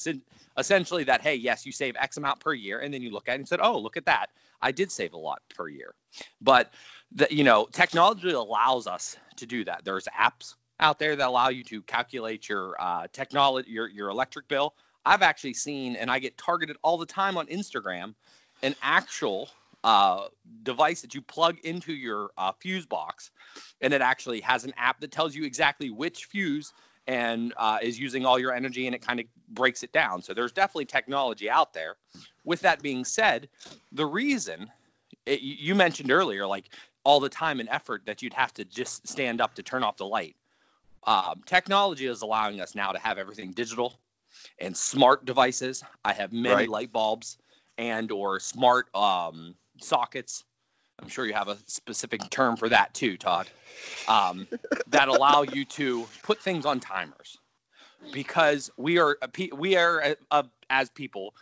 essentially 0.56 1.04
that 1.04 1.22
hey, 1.22 1.36
yes, 1.36 1.66
you 1.66 1.72
save 1.72 1.96
X 1.96 2.16
amount 2.16 2.40
per 2.40 2.52
year, 2.52 2.80
and 2.80 2.92
then 2.92 3.02
you 3.02 3.10
look 3.10 3.28
at 3.28 3.34
it 3.34 3.38
and 3.38 3.48
said, 3.48 3.60
oh, 3.62 3.78
look 3.78 3.96
at 3.96 4.06
that, 4.06 4.30
I 4.60 4.72
did 4.72 4.90
save 4.90 5.12
a 5.12 5.18
lot 5.18 5.42
per 5.54 5.68
year. 5.68 5.94
But 6.40 6.72
the, 7.12 7.26
you 7.30 7.44
know, 7.44 7.66
technology 7.70 8.30
allows 8.30 8.86
us 8.86 9.16
to 9.36 9.46
do 9.46 9.64
that. 9.64 9.84
There's 9.84 10.06
apps 10.06 10.54
out 10.80 10.98
there 10.98 11.16
that 11.16 11.26
allow 11.26 11.48
you 11.48 11.64
to 11.64 11.82
calculate 11.82 12.48
your 12.48 12.76
uh, 12.80 13.06
technology, 13.12 13.70
your 13.70 13.88
your 13.88 14.08
electric 14.10 14.46
bill 14.48 14.74
I've 15.08 15.22
actually 15.22 15.54
seen, 15.54 15.96
and 15.96 16.10
I 16.10 16.18
get 16.18 16.36
targeted 16.36 16.76
all 16.82 16.98
the 16.98 17.06
time 17.06 17.38
on 17.38 17.46
Instagram, 17.46 18.14
an 18.62 18.74
actual 18.82 19.48
uh, 19.84 20.26
device 20.62 21.02
that 21.02 21.14
you 21.14 21.22
plug 21.22 21.58
into 21.64 21.92
your 21.92 22.30
uh, 22.36 22.52
fuse 22.58 22.86
box, 22.86 23.30
and 23.80 23.92
it 23.92 24.00
actually 24.00 24.40
has 24.40 24.64
an 24.64 24.72
app 24.76 25.00
that 25.00 25.10
tells 25.10 25.34
you 25.34 25.44
exactly 25.44 25.90
which 25.90 26.26
fuse 26.26 26.72
and 27.06 27.54
uh, 27.56 27.78
is 27.80 27.98
using 27.98 28.26
all 28.26 28.38
your 28.38 28.52
energy, 28.52 28.86
and 28.86 28.94
it 28.94 29.00
kind 29.00 29.20
of 29.20 29.26
breaks 29.48 29.82
it 29.82 29.92
down. 29.92 30.20
So 30.22 30.34
there's 30.34 30.52
definitely 30.52 30.84
technology 30.84 31.48
out 31.48 31.72
there. 31.72 31.96
With 32.44 32.60
that 32.60 32.82
being 32.82 33.04
said, 33.04 33.48
the 33.92 34.04
reason 34.04 34.70
it, 35.24 35.40
you 35.40 35.74
mentioned 35.74 36.10
earlier, 36.10 36.46
like 36.46 36.68
all 37.04 37.20
the 37.20 37.28
time 37.28 37.60
and 37.60 37.68
effort 37.68 38.02
that 38.06 38.20
you'd 38.22 38.34
have 38.34 38.52
to 38.54 38.64
just 38.64 39.08
stand 39.08 39.40
up 39.40 39.54
to 39.54 39.62
turn 39.62 39.82
off 39.82 39.96
the 39.96 40.06
light. 40.06 40.36
Um, 41.06 41.42
technology 41.46 42.06
is 42.06 42.22
allowing 42.22 42.60
us 42.60 42.74
now 42.74 42.92
to 42.92 42.98
have 42.98 43.18
everything 43.18 43.52
digital 43.52 43.98
and 44.58 44.76
smart 44.76 45.24
devices. 45.24 45.82
I 46.04 46.12
have 46.12 46.32
many 46.32 46.54
right. 46.54 46.68
light 46.68 46.92
bulbs 46.92 47.38
and 47.78 48.10
or 48.10 48.40
smart 48.40 48.94
um, 48.94 49.54
sockets. 49.82 50.44
I'm 51.00 51.08
sure 51.08 51.26
you 51.26 51.34
have 51.34 51.48
a 51.48 51.56
specific 51.66 52.28
term 52.30 52.56
for 52.56 52.68
that 52.68 52.94
too, 52.94 53.16
Todd. 53.16 53.48
Um, 54.08 54.48
that 54.88 55.08
allow 55.08 55.42
you 55.42 55.64
to 55.64 56.06
put 56.22 56.40
things 56.40 56.64
on 56.66 56.80
timers 56.80 57.38
because 58.12 58.70
we 58.76 58.98
are 58.98 59.18
uh, 59.22 59.28
we 59.56 59.76
are 59.76 60.00
a, 60.00 60.16
a, 60.30 60.46
as 60.70 60.90
people 60.90 61.34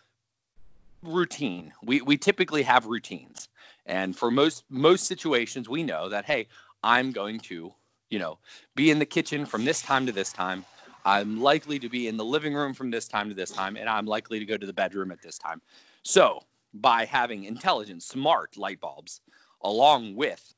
routine. 1.03 1.73
We 1.83 2.01
we 2.01 2.17
typically 2.17 2.63
have 2.63 2.87
routines. 2.87 3.49
And 3.87 4.17
for 4.17 4.31
most 4.31 4.65
most 4.69 5.07
situations 5.07 5.69
we 5.69 5.83
know 5.83 6.09
that 6.09 6.25
hey, 6.25 6.49
I'm 6.83 7.13
going 7.13 7.41
to, 7.41 7.73
you 8.11 8.19
know, 8.19 8.39
be 8.75 8.91
in 8.91 8.99
the 8.99 9.07
kitchen 9.07 9.47
from 9.47 9.65
this 9.65 9.83
time 9.83 10.07
to 10.07 10.13
this 10.13 10.33
time. 10.33 10.65
I'm 11.05 11.41
likely 11.41 11.79
to 11.79 11.89
be 11.89 12.09
in 12.09 12.17
the 12.17 12.25
living 12.25 12.53
room 12.53 12.75
from 12.75 12.91
this 12.91 13.07
time 13.07 13.29
to 13.29 13.35
this 13.35 13.51
time 13.51 13.77
and 13.77 13.89
I'm 13.89 14.07
likely 14.07 14.41
to 14.41 14.45
go 14.45 14.57
to 14.57 14.67
the 14.67 14.73
bedroom 14.73 15.13
at 15.13 15.23
this 15.23 15.39
time. 15.39 15.63
So, 16.03 16.43
by 16.73 17.05
having 17.05 17.45
intelligent 17.45 18.03
smart 18.03 18.57
light 18.57 18.81
bulbs 18.81 19.21
along 19.63 20.17
with 20.17 20.55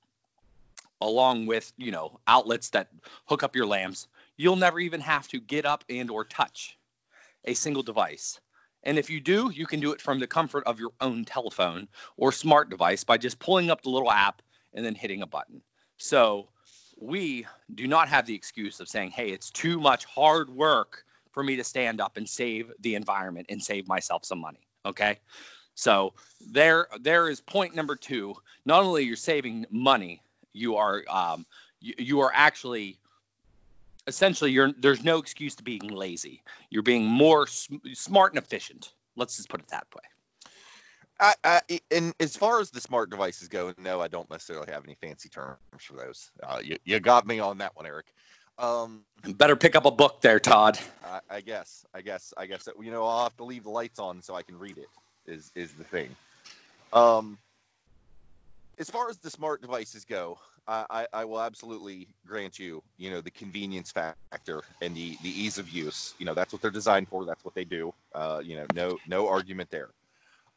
along 1.01 1.47
with, 1.47 1.73
you 1.77 1.93
know, 1.93 2.19
outlets 2.27 2.71
that 2.71 2.89
hook 3.27 3.45
up 3.45 3.55
your 3.55 3.67
lamps, 3.67 4.09
you'll 4.37 4.57
never 4.57 4.81
even 4.81 5.01
have 5.01 5.29
to 5.29 5.41
get 5.41 5.65
up 5.65 5.85
and 5.89 6.11
or 6.11 6.25
touch 6.25 6.77
a 7.45 7.55
single 7.55 7.85
device 7.85 8.41
and 8.83 8.99
if 8.99 9.11
you 9.11 9.21
do, 9.21 9.51
you 9.51 9.67
can 9.67 9.81
do 9.81 9.93
it 9.93 10.01
from 10.01 10.21
the 10.21 10.27
comfort 10.27 10.65
of 10.65 10.79
your 10.79 10.93
own 11.01 11.25
telephone 11.25 11.89
or 12.17 12.33
smart 12.33 12.71
device 12.71 13.05
by 13.05 13.19
just 13.19 13.39
pulling 13.39 13.71
up 13.71 13.83
the 13.83 13.91
little 13.91 14.11
app 14.11 14.43
and 14.73 14.85
then 14.85 14.95
hitting 14.95 15.23
a 15.23 15.27
button. 15.27 15.63
So 15.97 16.49
we 16.97 17.47
do 17.73 17.87
not 17.87 18.09
have 18.09 18.27
the 18.27 18.35
excuse 18.35 18.81
of 18.81 18.89
saying, 18.89 19.11
hey, 19.11 19.31
it's 19.31 19.51
too 19.51 19.81
much 19.81 20.05
hard 20.05 20.49
work 20.49 21.05
for 21.33 21.43
me 21.43 21.57
to 21.57 21.65
stand 21.65 22.01
up 22.01 22.17
and 22.17 22.29
save 22.29 22.73
the 22.81 22.95
environment 22.95 23.47
and 23.51 23.63
save 23.63 23.89
myself 23.89 24.25
some 24.25 24.39
money. 24.39 24.67
Okay. 24.87 25.19
So 25.79 26.15
there, 26.51 26.89
there 27.01 27.29
is 27.29 27.41
point 27.41 27.77
number 27.77 27.95
two. 27.95 28.35
Not 28.65 28.83
only 28.83 29.05
you're 29.05 29.15
saving 29.15 29.65
money, 29.71 30.21
you 30.53 30.75
are 30.75 31.05
um, 31.09 31.47
you, 31.81 31.95
you 31.99 32.21
are 32.23 32.33
actually 32.35 32.99
essentially 34.09 34.51
you're 34.51 34.73
there's 34.73 35.05
no 35.05 35.19
excuse 35.19 35.55
to 35.55 35.63
being 35.63 35.87
lazy. 35.87 36.43
You're 36.69 36.83
being 36.83 37.07
more 37.07 37.47
sm- 37.47 37.77
smart 37.95 38.33
and 38.33 38.43
efficient. 38.43 38.93
Let's 39.15 39.37
just 39.37 39.49
put 39.49 39.61
it 39.61 39.69
that 39.69 39.87
way. 39.95 40.03
I, 41.21 41.35
I, 41.45 41.81
and 41.93 42.13
as 42.19 42.37
far 42.37 42.61
as 42.61 42.71
the 42.71 42.81
smart 42.81 43.11
devices 43.11 43.47
go, 43.47 43.73
no, 43.79 44.01
I 44.01 44.09
don't 44.09 44.29
necessarily 44.31 44.73
have 44.73 44.83
any 44.83 44.97
fancy 45.01 45.29
terms 45.29 45.59
for 45.79 45.95
those. 45.95 46.33
Uh, 46.43 46.59
you, 46.63 46.77
you 46.85 46.99
got 46.99 47.25
me 47.25 47.39
on 47.39 47.59
that 47.59 47.77
one, 47.77 47.87
Eric. 47.87 48.07
Um, 48.59 49.05
Better 49.25 49.55
pick 49.55 49.77
up 49.77 49.85
a 49.85 49.93
book 49.93 50.23
there, 50.23 50.41
Todd. 50.41 50.77
I, 51.05 51.21
I 51.31 51.41
guess, 51.41 51.87
I 51.95 52.01
guess, 52.03 52.35
I 52.37 52.47
guess. 52.47 52.69
You 52.81 52.91
know, 52.91 53.05
I'll 53.05 53.23
have 53.23 53.37
to 53.37 53.45
leave 53.45 53.63
the 53.63 53.71
lights 53.71 54.01
on 54.01 54.23
so 54.23 54.35
I 54.35 54.43
can 54.43 54.59
read 54.59 54.79
it. 54.79 54.89
Is 55.29 55.53
is 55.55 55.73
the 55.75 55.85
thing. 55.85 56.17
Um, 56.93 57.39
as 58.79 58.89
far 58.89 59.11
as 59.11 59.19
the 59.19 59.31
smart 59.31 59.61
devices 59.61 60.05
go, 60.05 60.39
I, 60.67 61.07
I 61.13 61.25
will 61.25 61.41
absolutely 61.41 62.09
grant 62.27 62.59
you, 62.59 62.83
you 62.99 63.11
know, 63.11 63.21
the 63.21 63.31
convenience 63.31 63.91
factor 63.91 64.63
and 64.83 64.95
the, 64.95 65.17
the 65.23 65.29
ease 65.29 65.59
of 65.59 65.69
use. 65.71 66.15
You 66.19 66.27
know, 66.27 66.35
that's 66.35 66.53
what 66.53 66.61
they're 66.61 66.71
designed 66.71 67.09
for. 67.09 67.25
That's 67.25 67.45
what 67.45 67.55
they 67.55 67.65
do. 67.65 67.95
Uh, 68.15 68.41
you 68.45 68.57
know, 68.57 68.67
no 68.75 68.99
no 69.07 69.29
argument 69.29 69.71
there. 69.71 69.89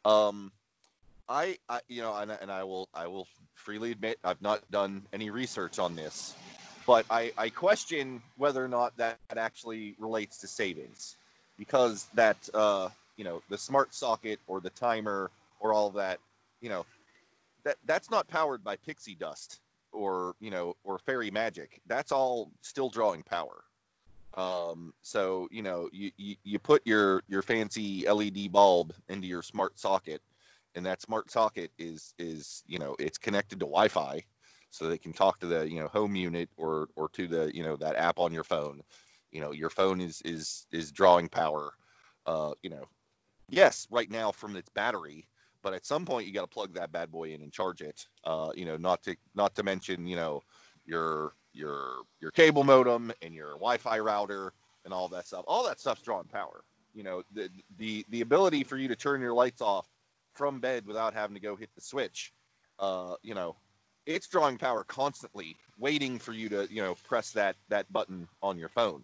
Um, 0.04 0.52
I, 1.28 1.58
I 1.68 1.80
you 1.88 2.02
know, 2.02 2.14
and, 2.14 2.30
and 2.30 2.50
I 2.50 2.64
will 2.64 2.88
I 2.94 3.06
will 3.06 3.26
freely 3.54 3.90
admit 3.90 4.18
I've 4.24 4.42
not 4.42 4.60
done 4.70 5.02
any 5.12 5.30
research 5.30 5.78
on 5.78 5.96
this, 5.96 6.34
but 6.86 7.06
I, 7.10 7.32
I 7.38 7.48
question 7.48 8.22
whether 8.36 8.64
or 8.64 8.68
not 8.68 8.96
that 8.98 9.18
actually 9.34 9.94
relates 9.98 10.38
to 10.38 10.46
savings, 10.46 11.16
because 11.58 12.06
that 12.14 12.36
uh, 12.52 12.90
you 13.16 13.24
know 13.24 13.42
the 13.48 13.58
smart 13.58 13.94
socket 13.94 14.40
or 14.46 14.60
the 14.60 14.70
timer 14.70 15.30
or 15.60 15.72
all 15.72 15.90
that, 15.90 16.18
you 16.60 16.68
know, 16.68 16.84
that 17.64 17.76
that's 17.86 18.10
not 18.10 18.28
powered 18.28 18.64
by 18.64 18.76
pixie 18.76 19.14
dust 19.14 19.60
or 19.92 20.34
you 20.40 20.50
know 20.50 20.76
or 20.84 20.98
fairy 20.98 21.30
magic. 21.30 21.80
That's 21.86 22.12
all 22.12 22.50
still 22.62 22.90
drawing 22.90 23.22
power. 23.22 23.64
Um, 24.34 24.94
so 25.02 25.48
you 25.50 25.62
know 25.62 25.88
you, 25.92 26.10
you, 26.16 26.36
you 26.42 26.58
put 26.58 26.86
your 26.86 27.22
your 27.28 27.42
fancy 27.42 28.08
led 28.08 28.52
bulb 28.52 28.94
into 29.08 29.26
your 29.26 29.42
smart 29.42 29.78
socket 29.78 30.22
and 30.74 30.86
that 30.86 31.02
smart 31.02 31.30
socket 31.30 31.70
is 31.78 32.14
is 32.18 32.62
you 32.66 32.78
know 32.78 32.96
it's 32.98 33.18
connected 33.18 33.60
to 33.60 33.66
wi-fi 33.66 34.24
so 34.70 34.88
they 34.88 34.98
can 34.98 35.12
talk 35.12 35.38
to 35.40 35.46
the 35.46 35.68
you 35.70 35.78
know 35.80 35.88
home 35.88 36.16
unit 36.16 36.48
or 36.56 36.88
or 36.96 37.08
to 37.10 37.28
the 37.28 37.54
you 37.54 37.62
know 37.62 37.76
that 37.76 37.96
app 37.96 38.18
on 38.18 38.32
your 38.32 38.44
phone. 38.44 38.80
You 39.30 39.40
know 39.40 39.52
your 39.52 39.70
phone 39.70 40.00
is 40.00 40.22
is 40.24 40.66
is 40.72 40.92
drawing 40.92 41.28
power 41.28 41.72
uh 42.26 42.52
you 42.62 42.70
know 42.70 42.84
yes 43.52 43.86
right 43.90 44.10
now 44.10 44.32
from 44.32 44.56
its 44.56 44.68
battery 44.70 45.28
but 45.62 45.74
at 45.74 45.86
some 45.86 46.04
point 46.04 46.26
you 46.26 46.32
got 46.32 46.42
to 46.42 46.46
plug 46.48 46.74
that 46.74 46.92
bad 46.92 47.10
boy 47.10 47.32
in 47.32 47.42
and 47.42 47.52
charge 47.52 47.80
it. 47.80 48.06
Uh, 48.24 48.50
you 48.54 48.64
know, 48.64 48.76
not 48.76 49.02
to 49.04 49.16
not 49.34 49.54
to 49.54 49.62
mention 49.62 50.06
you 50.06 50.16
know 50.16 50.42
your 50.84 51.34
your 51.52 52.02
your 52.20 52.30
cable 52.32 52.64
modem 52.64 53.12
and 53.22 53.34
your 53.34 53.52
Wi-Fi 53.52 53.98
router 54.00 54.52
and 54.84 54.92
all 54.92 55.08
that 55.08 55.26
stuff. 55.26 55.44
All 55.46 55.64
that 55.66 55.80
stuff's 55.80 56.02
drawing 56.02 56.26
power. 56.26 56.64
You 56.94 57.04
know, 57.04 57.22
the 57.32 57.48
the 57.78 58.04
the 58.10 58.20
ability 58.20 58.64
for 58.64 58.76
you 58.76 58.88
to 58.88 58.96
turn 58.96 59.20
your 59.20 59.34
lights 59.34 59.62
off 59.62 59.88
from 60.34 60.60
bed 60.60 60.86
without 60.86 61.14
having 61.14 61.34
to 61.34 61.40
go 61.40 61.56
hit 61.56 61.70
the 61.74 61.80
switch. 61.80 62.32
Uh, 62.78 63.14
you 63.22 63.34
know, 63.34 63.54
it's 64.06 64.26
drawing 64.26 64.58
power 64.58 64.82
constantly, 64.84 65.56
waiting 65.78 66.18
for 66.18 66.32
you 66.32 66.48
to 66.48 66.66
you 66.70 66.82
know 66.82 66.96
press 67.04 67.30
that 67.32 67.56
that 67.68 67.90
button 67.92 68.26
on 68.42 68.58
your 68.58 68.68
phone. 68.68 69.02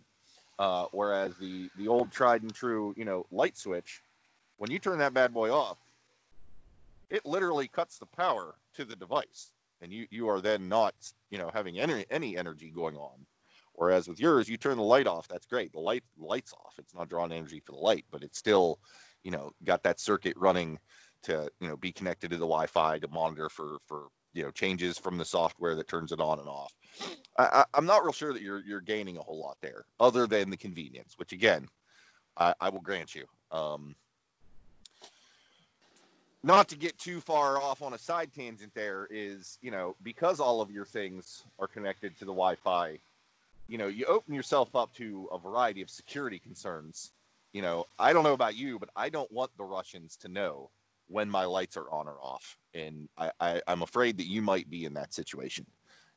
Uh, 0.59 0.87
whereas 0.91 1.37
the 1.37 1.71
the 1.79 1.87
old 1.87 2.11
tried 2.11 2.43
and 2.43 2.53
true 2.53 2.93
you 2.97 3.05
know 3.05 3.25
light 3.31 3.57
switch, 3.57 4.03
when 4.59 4.71
you 4.71 4.79
turn 4.79 4.99
that 4.99 5.15
bad 5.15 5.33
boy 5.33 5.51
off, 5.51 5.79
it 7.09 7.25
literally 7.25 7.69
cuts 7.69 7.99
the 7.99 8.07
power 8.07 8.55
to 8.75 8.85
the 8.85 8.97
device. 8.97 9.53
And 9.81 9.93
you 9.93 10.07
you 10.11 10.29
are 10.29 10.41
then 10.41 10.69
not 10.69 10.95
you 11.31 11.39
know 11.39 11.51
having 11.55 11.79
any 11.79 12.05
any 12.11 12.37
energy 12.37 12.71
going 12.71 12.97
on. 12.97 13.27
Whereas 13.73 14.09
with 14.09 14.19
yours 14.19 14.49
you 14.49 14.57
turn 14.57 14.77
the 14.77 14.83
light 14.83 15.07
off 15.07 15.29
that's 15.29 15.47
great. 15.47 15.73
The 15.73 15.79
light 15.79 16.03
lights 16.19 16.53
off. 16.53 16.75
It's 16.79 16.95
not 16.95 17.09
drawing 17.09 17.33
energy 17.33 17.63
for 17.65 17.73
the 17.73 17.79
light 17.79 18.05
but 18.11 18.25
it's 18.25 18.39
still 18.39 18.81
you 19.23 19.31
know 19.31 19.53
got 19.65 19.85
that 19.85 20.01
circuit 20.01 20.37
running 20.37 20.79
to 21.23 21.49
you 21.61 21.69
know 21.69 21.77
be 21.77 21.93
connected 21.93 22.31
to 22.31 22.37
the 22.37 22.41
wi-fi 22.41 22.99
to 22.99 23.09
monitor 23.09 23.49
for 23.49 23.79
for 23.87 24.09
you 24.33 24.43
know 24.43 24.51
changes 24.51 24.99
from 24.99 25.17
the 25.17 25.25
software 25.25 25.77
that 25.77 25.89
turns 25.89 26.11
it 26.11 26.21
on 26.21 26.41
and 26.41 26.49
off. 26.49 26.73
I, 27.39 27.65
am 27.75 27.87
not 27.87 28.03
real 28.03 28.13
sure 28.13 28.33
that 28.33 28.43
you're 28.43 28.65
you're 28.65 28.81
gaining 28.81 29.17
a 29.17 29.23
whole 29.23 29.41
lot 29.41 29.59
there 29.63 29.85
other 30.01 30.27
than 30.27 30.51
the 30.51 30.57
convenience 30.57 31.15
which 31.17 31.33
again 31.33 31.69
i, 32.37 32.53
I 32.61 32.71
will 32.71 32.81
grant 32.81 33.15
you. 33.15 33.27
Um, 33.53 33.95
not 36.49 36.67
to 36.67 36.77
get 36.77 36.99
too 36.99 37.21
far 37.21 37.61
off 37.61 37.83
on 37.83 37.93
a 37.93 37.99
side 37.99 38.31
tangent 38.35 38.73
there 38.75 39.07
is 39.11 39.59
you 39.61 39.71
know 39.71 39.95
because 40.03 40.41
all 40.41 40.63
of 40.63 40.71
your 40.71 40.87
things 40.87 41.45
are 41.59 41.69
connected 41.69 42.19
to 42.19 42.25
the 42.25 42.33
wi-fi 42.33 42.99
you 43.69 43.77
know 43.77 43.87
you 43.87 44.07
open 44.07 44.35
yourself 44.35 44.75
up 44.75 44.93
to 44.95 45.29
a 45.31 45.39
variety 45.39 45.83
of 45.83 45.91
security 45.91 46.39
concerns. 46.39 47.13
You 47.53 47.63
know 47.63 47.87
i 47.99 48.13
don't 48.13 48.25
know 48.25 48.33
about 48.33 48.57
you 48.57 48.79
but 48.79 48.89
i 48.97 49.11
don't 49.11 49.31
want 49.31 49.51
the 49.57 49.65
russians 49.65 50.17
to 50.19 50.29
know 50.29 50.71
when 51.09 51.31
my 51.31 51.45
lights 51.45 51.77
are 51.77 51.91
on 51.91 52.09
or 52.09 52.19
off. 52.21 52.57
And 52.75 53.09
i, 53.19 53.31
I 53.39 53.63
i'm 53.69 53.83
afraid 53.83 54.17
that 54.19 54.27
you 54.27 54.41
might 54.41 54.71
be 54.71 54.87
in 54.87 54.95
that 54.95 55.13
situation. 55.13 55.67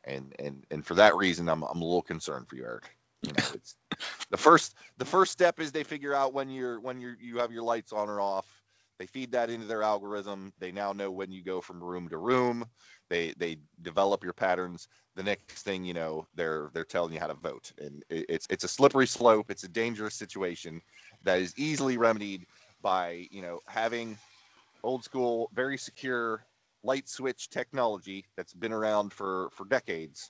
And 0.06 0.34
and 0.40 0.66
and 0.72 0.86
for 0.86 0.96
that 0.96 1.16
reason 1.18 1.50
i'm, 1.50 1.64
I'm 1.64 1.82
a 1.82 1.86
little 1.86 2.02
concerned 2.02 2.48
for 2.48 2.56
you 2.56 2.64
eric. 2.64 2.90
You 3.24 3.34
know 3.34 3.44
it's 3.54 3.76
the 4.30 4.38
first 4.38 4.76
the 4.98 5.06
first 5.06 5.34
step 5.34 5.60
is 5.60 5.74
they 5.74 5.84
figure 5.84 6.14
out 6.14 6.34
when 6.34 6.50
you're 6.50 6.80
when 6.80 7.02
you're 7.02 7.18
you 7.20 7.40
have 7.40 7.52
your 7.52 7.64
lights 7.64 7.92
on 7.92 8.08
or 8.08 8.22
off 8.22 8.61
they 9.02 9.08
feed 9.08 9.32
that 9.32 9.50
into 9.50 9.66
their 9.66 9.82
algorithm. 9.82 10.54
They 10.60 10.72
now 10.72 10.94
know 10.94 11.10
when 11.10 11.32
you 11.32 11.44
go 11.44 11.60
from 11.60 11.84
room 11.84 12.08
to 12.10 12.20
room. 12.20 12.66
They 13.10 13.34
they 13.36 13.58
develop 13.82 14.24
your 14.24 14.34
patterns. 14.34 14.88
The 15.16 15.24
next 15.24 15.64
thing 15.64 15.84
you 15.84 15.96
know, 15.96 16.28
they're 16.36 16.70
they're 16.72 16.86
telling 16.86 17.12
you 17.12 17.20
how 17.20 17.26
to 17.26 17.34
vote, 17.34 17.74
and 17.80 18.06
it's 18.12 18.46
it's 18.52 18.64
a 18.64 18.68
slippery 18.68 19.08
slope. 19.08 19.50
It's 19.50 19.64
a 19.64 19.68
dangerous 19.68 20.14
situation 20.14 20.84
that 21.24 21.42
is 21.42 21.58
easily 21.58 21.98
remedied 21.98 22.46
by 22.84 23.26
you 23.32 23.42
know 23.42 23.62
having 23.68 24.20
old 24.84 25.04
school, 25.04 25.50
very 25.52 25.80
secure 25.80 26.46
light 26.84 27.10
switch 27.10 27.50
technology 27.50 28.28
that's 28.38 28.54
been 28.54 28.72
around 28.72 29.14
for 29.14 29.50
for 29.54 29.66
decades. 29.66 30.30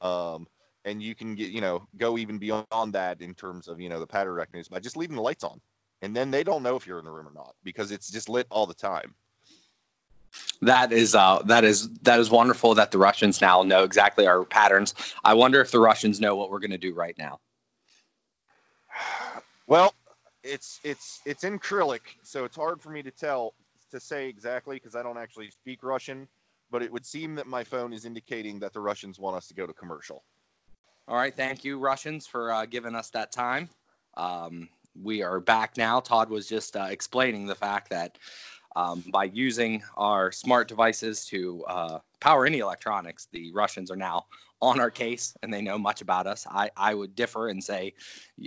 Um, 0.00 0.46
and 0.86 1.02
you 1.02 1.14
can 1.14 1.34
get 1.34 1.50
you 1.50 1.60
know 1.60 1.86
go 1.98 2.16
even 2.16 2.38
beyond 2.38 2.94
that 2.94 3.20
in 3.20 3.34
terms 3.34 3.68
of 3.68 3.78
you 3.78 3.90
know 3.90 4.00
the 4.00 4.06
pattern 4.06 4.32
recognition 4.32 4.72
by 4.72 4.80
just 4.80 4.96
leaving 4.96 5.16
the 5.16 5.22
lights 5.22 5.44
on 5.44 5.60
and 6.02 6.14
then 6.14 6.30
they 6.30 6.44
don't 6.44 6.62
know 6.62 6.76
if 6.76 6.86
you're 6.86 6.98
in 6.98 7.04
the 7.04 7.10
room 7.10 7.28
or 7.28 7.32
not 7.32 7.54
because 7.64 7.90
it's 7.90 8.10
just 8.10 8.28
lit 8.28 8.46
all 8.50 8.66
the 8.66 8.74
time. 8.74 9.14
That 10.62 10.92
is 10.92 11.14
uh, 11.14 11.42
that 11.46 11.64
is 11.64 11.88
that 12.00 12.20
is 12.20 12.30
wonderful 12.30 12.74
that 12.74 12.90
the 12.90 12.98
Russians 12.98 13.40
now 13.40 13.62
know 13.62 13.84
exactly 13.84 14.26
our 14.26 14.44
patterns. 14.44 14.94
I 15.24 15.34
wonder 15.34 15.60
if 15.60 15.70
the 15.70 15.80
Russians 15.80 16.20
know 16.20 16.36
what 16.36 16.50
we're 16.50 16.60
going 16.60 16.70
to 16.72 16.78
do 16.78 16.94
right 16.94 17.16
now. 17.18 17.40
Well, 19.68 19.92
it's 20.44 20.78
it's 20.84 21.20
it's 21.24 21.42
in 21.42 21.58
Cyrillic, 21.60 22.16
so 22.22 22.44
it's 22.44 22.54
hard 22.54 22.80
for 22.80 22.90
me 22.90 23.02
to 23.02 23.10
tell 23.10 23.52
to 23.90 23.98
say 23.98 24.28
exactly 24.28 24.76
because 24.76 24.94
I 24.94 25.02
don't 25.02 25.18
actually 25.18 25.50
speak 25.50 25.82
Russian. 25.82 26.28
But 26.70 26.84
it 26.84 26.92
would 26.92 27.04
seem 27.04 27.34
that 27.34 27.48
my 27.48 27.64
phone 27.64 27.92
is 27.92 28.04
indicating 28.04 28.60
that 28.60 28.72
the 28.72 28.78
Russians 28.78 29.18
want 29.18 29.36
us 29.36 29.48
to 29.48 29.54
go 29.54 29.66
to 29.66 29.72
commercial. 29.72 30.22
All 31.08 31.16
right, 31.16 31.34
thank 31.34 31.64
you, 31.64 31.80
Russians, 31.80 32.28
for 32.28 32.52
uh, 32.52 32.66
giving 32.66 32.94
us 32.94 33.10
that 33.10 33.32
time. 33.32 33.68
Um, 34.16 34.68
we 35.02 35.22
are 35.22 35.40
back 35.40 35.76
now. 35.76 36.00
Todd 36.00 36.30
was 36.30 36.48
just 36.48 36.76
uh, 36.76 36.88
explaining 36.90 37.46
the 37.46 37.54
fact 37.54 37.90
that 37.90 38.18
um, 38.76 39.02
by 39.10 39.24
using 39.24 39.82
our 39.96 40.30
smart 40.30 40.68
devices 40.68 41.24
to 41.26 41.64
uh, 41.66 41.98
power 42.20 42.44
any 42.44 42.58
electronics. 42.58 43.26
The 43.32 43.52
Russians 43.52 43.90
are 43.90 43.96
now 43.96 44.26
on 44.60 44.80
our 44.80 44.90
case 44.90 45.34
and 45.42 45.52
they 45.52 45.62
know 45.62 45.78
much 45.78 46.02
about 46.02 46.26
us. 46.26 46.46
I, 46.48 46.70
I 46.76 46.94
would 46.94 47.14
differ 47.14 47.48
and 47.48 47.64
say 47.64 47.94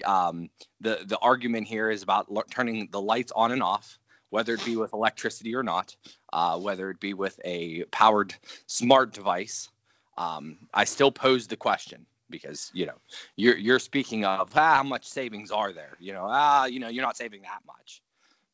um, 0.05 0.49
the 0.81 0.99
the 1.05 1.17
argument 1.17 1.67
here 1.67 1.89
is 1.89 2.03
about 2.03 2.27
turning 2.51 2.89
the 2.91 3.01
lights 3.01 3.31
on 3.35 3.51
and 3.51 3.63
off, 3.63 3.97
whether 4.29 4.53
it 4.53 4.63
be 4.63 4.77
with 4.77 4.93
electricity 4.93 5.55
or 5.55 5.63
not, 5.63 5.95
uh, 6.31 6.59
whether 6.59 6.91
it 6.91 6.99
be 6.99 7.15
with 7.15 7.39
a 7.43 7.85
powered 7.85 8.33
smart 8.67 9.13
device. 9.13 9.69
Um, 10.17 10.57
I 10.73 10.83
still 10.83 11.11
pose 11.11 11.47
the 11.47 11.55
question 11.55 12.05
because 12.29 12.71
you 12.73 12.85
know 12.85 12.95
you're 13.35 13.57
you're 13.57 13.79
speaking 13.79 14.25
of 14.25 14.51
ah, 14.55 14.75
how 14.75 14.83
much 14.83 15.07
savings 15.07 15.51
are 15.51 15.73
there? 15.73 15.97
You 15.99 16.13
know 16.13 16.25
ah 16.27 16.65
you 16.65 16.79
know 16.79 16.89
you're 16.89 17.05
not 17.05 17.17
saving 17.17 17.41
that 17.43 17.61
much. 17.65 18.01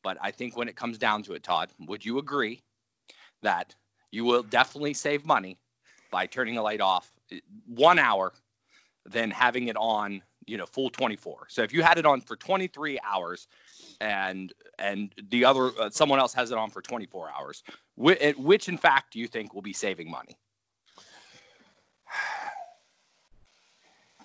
But 0.03 0.17
I 0.21 0.29
think 0.29 0.55
when 0.55 0.67
it 0.67 0.75
comes 0.75 0.99
down 0.99 1.23
to 1.23 1.33
it, 1.33 1.41
Todd, 1.41 1.71
would 1.79 2.05
you 2.05 2.19
agree 2.19 2.61
that 3.41 3.73
you 4.11 4.23
will 4.23 4.43
definitely 4.43 4.93
save 4.93 5.25
money 5.25 5.57
by 6.11 6.27
turning 6.27 6.57
a 6.57 6.61
light 6.61 6.79
off 6.79 7.11
one 7.65 7.97
hour 7.97 8.31
than 9.07 9.31
having 9.31 9.67
it 9.67 9.75
on, 9.77 10.21
you 10.45 10.57
know, 10.57 10.67
full 10.67 10.91
24? 10.91 11.47
So 11.49 11.63
if 11.63 11.73
you 11.73 11.81
had 11.81 11.97
it 11.97 12.05
on 12.05 12.21
for 12.21 12.35
23 12.35 12.99
hours 13.03 13.47
and 13.99 14.53
and 14.77 15.11
the 15.31 15.45
other 15.45 15.71
uh, 15.79 15.89
someone 15.89 16.19
else 16.19 16.35
has 16.35 16.51
it 16.51 16.57
on 16.57 16.69
for 16.69 16.83
24 16.83 17.31
hours, 17.35 17.63
which, 17.95 18.35
which 18.37 18.69
in 18.69 18.77
fact 18.77 19.13
do 19.13 19.19
you 19.19 19.27
think 19.27 19.55
will 19.55 19.63
be 19.63 19.73
saving 19.73 20.09
money? 20.11 20.37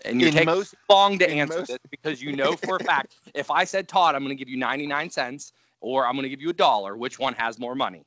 And 0.04 0.20
you 0.20 0.30
take 0.30 0.46
most, 0.46 0.74
long 0.88 1.18
to 1.18 1.30
answer 1.30 1.58
most, 1.58 1.68
this 1.68 1.78
because 1.90 2.22
you 2.22 2.34
know 2.34 2.56
for 2.56 2.76
a 2.76 2.84
fact 2.84 3.16
if 3.34 3.50
I 3.50 3.64
said 3.64 3.88
Todd, 3.88 4.14
I'm 4.14 4.22
going 4.22 4.36
to 4.36 4.38
give 4.38 4.48
you 4.48 4.56
99 4.56 5.10
cents 5.10 5.52
or 5.80 6.06
I'm 6.06 6.14
going 6.14 6.24
to 6.24 6.28
give 6.28 6.40
you 6.40 6.50
a 6.50 6.54
dollar. 6.54 6.96
Which 6.96 7.18
one 7.18 7.34
has 7.34 7.58
more 7.58 7.74
money? 7.74 8.04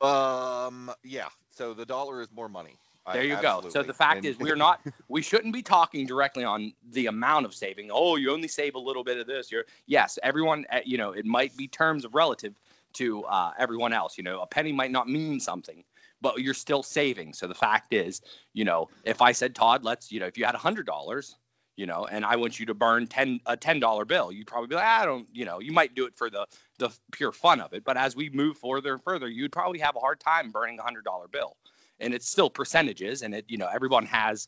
Um, 0.00 0.90
yeah. 1.04 1.28
So 1.50 1.74
the 1.74 1.84
dollar 1.84 2.22
is 2.22 2.28
more 2.32 2.48
money. 2.48 2.76
There 3.12 3.24
you 3.24 3.36
go. 3.40 3.64
So 3.70 3.82
the 3.82 3.94
fact 3.94 4.18
and, 4.18 4.26
is, 4.26 4.38
we're 4.38 4.56
not, 4.68 4.80
we 5.08 5.22
shouldn't 5.22 5.52
be 5.52 5.62
talking 5.62 6.06
directly 6.06 6.44
on 6.44 6.72
the 6.90 7.06
amount 7.06 7.46
of 7.46 7.54
saving. 7.54 7.90
Oh, 7.92 8.16
you 8.16 8.30
only 8.30 8.48
save 8.48 8.74
a 8.74 8.78
little 8.78 9.04
bit 9.04 9.18
of 9.18 9.26
this. 9.26 9.50
You're, 9.50 9.64
yes, 9.86 10.18
everyone, 10.22 10.66
eh, 10.70 10.82
you 10.84 10.98
know, 10.98 11.12
it 11.12 11.24
might 11.24 11.56
be 11.56 11.66
terms 11.66 12.04
of 12.04 12.14
relative 12.14 12.54
to 12.94 13.24
uh, 13.24 13.52
everyone 13.58 13.92
else. 13.92 14.16
You 14.16 14.24
know, 14.24 14.40
a 14.40 14.46
penny 14.46 14.72
might 14.72 14.90
not 14.90 15.08
mean 15.08 15.40
something, 15.40 15.82
but 16.20 16.40
you're 16.40 16.54
still 16.54 16.82
saving. 16.82 17.32
So 17.32 17.46
the 17.46 17.54
fact 17.54 17.92
is, 17.92 18.20
you 18.52 18.64
know, 18.64 18.88
if 19.04 19.22
I 19.22 19.32
said, 19.32 19.54
Todd, 19.54 19.84
let's, 19.84 20.12
you 20.12 20.20
know, 20.20 20.26
if 20.26 20.38
you 20.38 20.44
had 20.44 20.54
a 20.54 20.58
hundred 20.58 20.86
dollars, 20.86 21.36
you 21.76 21.86
know, 21.86 22.06
and 22.06 22.24
I 22.24 22.36
want 22.36 22.60
you 22.60 22.66
to 22.66 22.74
burn 22.74 23.06
10 23.06 23.40
a 23.46 23.56
ten 23.56 23.80
dollar 23.80 24.04
bill, 24.04 24.30
you'd 24.30 24.46
probably 24.46 24.68
be 24.68 24.74
like, 24.74 24.84
ah, 24.84 25.00
I 25.00 25.06
don't, 25.06 25.26
you 25.32 25.46
know, 25.46 25.60
you 25.60 25.72
might 25.72 25.94
do 25.94 26.04
it 26.06 26.14
for 26.14 26.28
the 26.28 26.46
the 26.78 26.90
pure 27.10 27.32
fun 27.32 27.60
of 27.60 27.72
it, 27.72 27.84
but 27.84 27.96
as 27.96 28.14
we 28.14 28.28
move 28.28 28.58
further 28.58 28.92
and 28.92 29.02
further, 29.02 29.28
you'd 29.28 29.52
probably 29.52 29.78
have 29.78 29.96
a 29.96 30.00
hard 30.00 30.20
time 30.20 30.50
burning 30.50 30.78
a 30.78 30.82
hundred 30.82 31.04
dollar 31.04 31.26
bill, 31.26 31.56
and 31.98 32.12
it's 32.12 32.28
still 32.28 32.50
percentages, 32.50 33.22
and 33.22 33.34
it, 33.34 33.46
you 33.48 33.56
know, 33.56 33.68
everyone 33.72 34.04
has, 34.06 34.46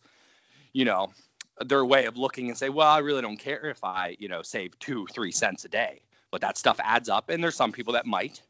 you 0.74 0.84
know, 0.84 1.10
their 1.60 1.84
way 1.84 2.04
of 2.06 2.18
looking 2.18 2.48
and 2.48 2.58
say, 2.58 2.68
well, 2.68 2.88
I 2.88 2.98
really 2.98 3.22
don't 3.22 3.38
care 3.38 3.70
if 3.70 3.82
I, 3.82 4.16
you 4.18 4.28
know, 4.28 4.42
save 4.42 4.78
two 4.78 5.06
three 5.06 5.32
cents 5.32 5.64
a 5.64 5.68
day, 5.68 6.02
but 6.30 6.42
that 6.42 6.58
stuff 6.58 6.80
adds 6.82 7.08
up, 7.08 7.30
and 7.30 7.42
there's 7.42 7.56
some 7.56 7.72
people 7.72 7.94
that 7.94 8.04
might, 8.04 8.42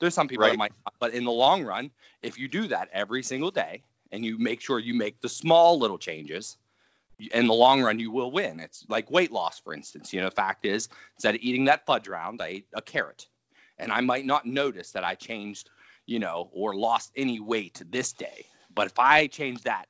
there's 0.00 0.14
some 0.14 0.28
people 0.28 0.44
right. 0.44 0.52
that 0.52 0.58
might, 0.58 0.72
but 0.98 1.12
in 1.12 1.24
the 1.24 1.32
long 1.32 1.64
run, 1.64 1.90
if 2.22 2.38
you 2.38 2.48
do 2.48 2.68
that 2.68 2.88
every 2.92 3.22
single 3.22 3.50
day 3.50 3.82
and 4.12 4.24
you 4.24 4.38
make 4.38 4.60
sure 4.60 4.78
you 4.78 4.94
make 4.94 5.20
the 5.20 5.28
small 5.28 5.78
little 5.78 5.98
changes 5.98 6.56
in 7.32 7.46
the 7.46 7.54
long 7.54 7.82
run 7.82 7.98
you 7.98 8.10
will 8.10 8.30
win. 8.30 8.60
It's 8.60 8.84
like 8.88 9.10
weight 9.10 9.32
loss, 9.32 9.58
for 9.58 9.74
instance. 9.74 10.12
You 10.12 10.20
know, 10.20 10.28
the 10.28 10.34
fact 10.34 10.64
is, 10.64 10.88
instead 11.16 11.34
of 11.34 11.40
eating 11.42 11.64
that 11.64 11.84
fudge 11.84 12.08
round, 12.08 12.40
I 12.40 12.46
ate 12.46 12.66
a 12.74 12.82
carrot, 12.82 13.26
and 13.78 13.92
I 13.92 14.00
might 14.00 14.24
not 14.24 14.46
notice 14.46 14.92
that 14.92 15.04
I 15.04 15.14
changed, 15.14 15.70
you 16.06 16.18
know, 16.18 16.48
or 16.52 16.74
lost 16.74 17.12
any 17.16 17.40
weight 17.40 17.82
this 17.90 18.12
day. 18.12 18.46
But 18.72 18.86
if 18.86 18.98
I 18.98 19.26
change 19.26 19.62
that 19.62 19.86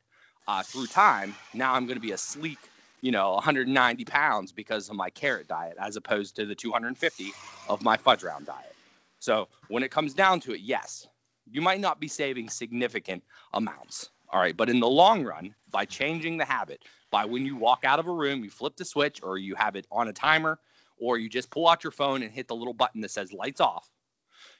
uh, 0.46 0.62
through 0.62 0.86
time, 0.86 1.36
now 1.52 1.74
I'm 1.74 1.86
going 1.86 1.96
to 1.96 2.00
be 2.00 2.12
a 2.12 2.18
sleek, 2.18 2.70
you 3.02 3.12
know, 3.12 3.34
190 3.34 4.04
pounds 4.06 4.52
because 4.52 4.88
of 4.88 4.96
my 4.96 5.10
carrot 5.10 5.48
diet, 5.48 5.76
as 5.78 5.96
opposed 5.96 6.36
to 6.36 6.46
the 6.46 6.54
250 6.54 7.34
of 7.66 7.82
my 7.82 7.98
fudge 7.98 8.22
round 8.22 8.46
diet. 8.46 8.77
So 9.18 9.48
when 9.68 9.82
it 9.82 9.90
comes 9.90 10.14
down 10.14 10.40
to 10.40 10.52
it, 10.52 10.60
yes, 10.60 11.06
you 11.50 11.60
might 11.60 11.80
not 11.80 12.00
be 12.00 12.08
saving 12.08 12.50
significant 12.50 13.24
amounts. 13.52 14.10
All 14.30 14.38
right, 14.38 14.56
but 14.56 14.68
in 14.68 14.80
the 14.80 14.88
long 14.88 15.24
run, 15.24 15.54
by 15.70 15.86
changing 15.86 16.36
the 16.36 16.44
habit, 16.44 16.82
by 17.10 17.24
when 17.24 17.46
you 17.46 17.56
walk 17.56 17.84
out 17.84 17.98
of 17.98 18.06
a 18.06 18.12
room, 18.12 18.44
you 18.44 18.50
flip 18.50 18.76
the 18.76 18.84
switch 18.84 19.22
or 19.22 19.38
you 19.38 19.54
have 19.54 19.74
it 19.74 19.86
on 19.90 20.08
a 20.08 20.12
timer 20.12 20.58
or 21.00 21.16
you 21.16 21.28
just 21.28 21.50
pull 21.50 21.66
out 21.68 21.84
your 21.84 21.90
phone 21.92 22.22
and 22.22 22.32
hit 22.32 22.48
the 22.48 22.56
little 22.56 22.74
button 22.74 23.00
that 23.00 23.10
says 23.10 23.32
lights 23.32 23.60
off, 23.60 23.88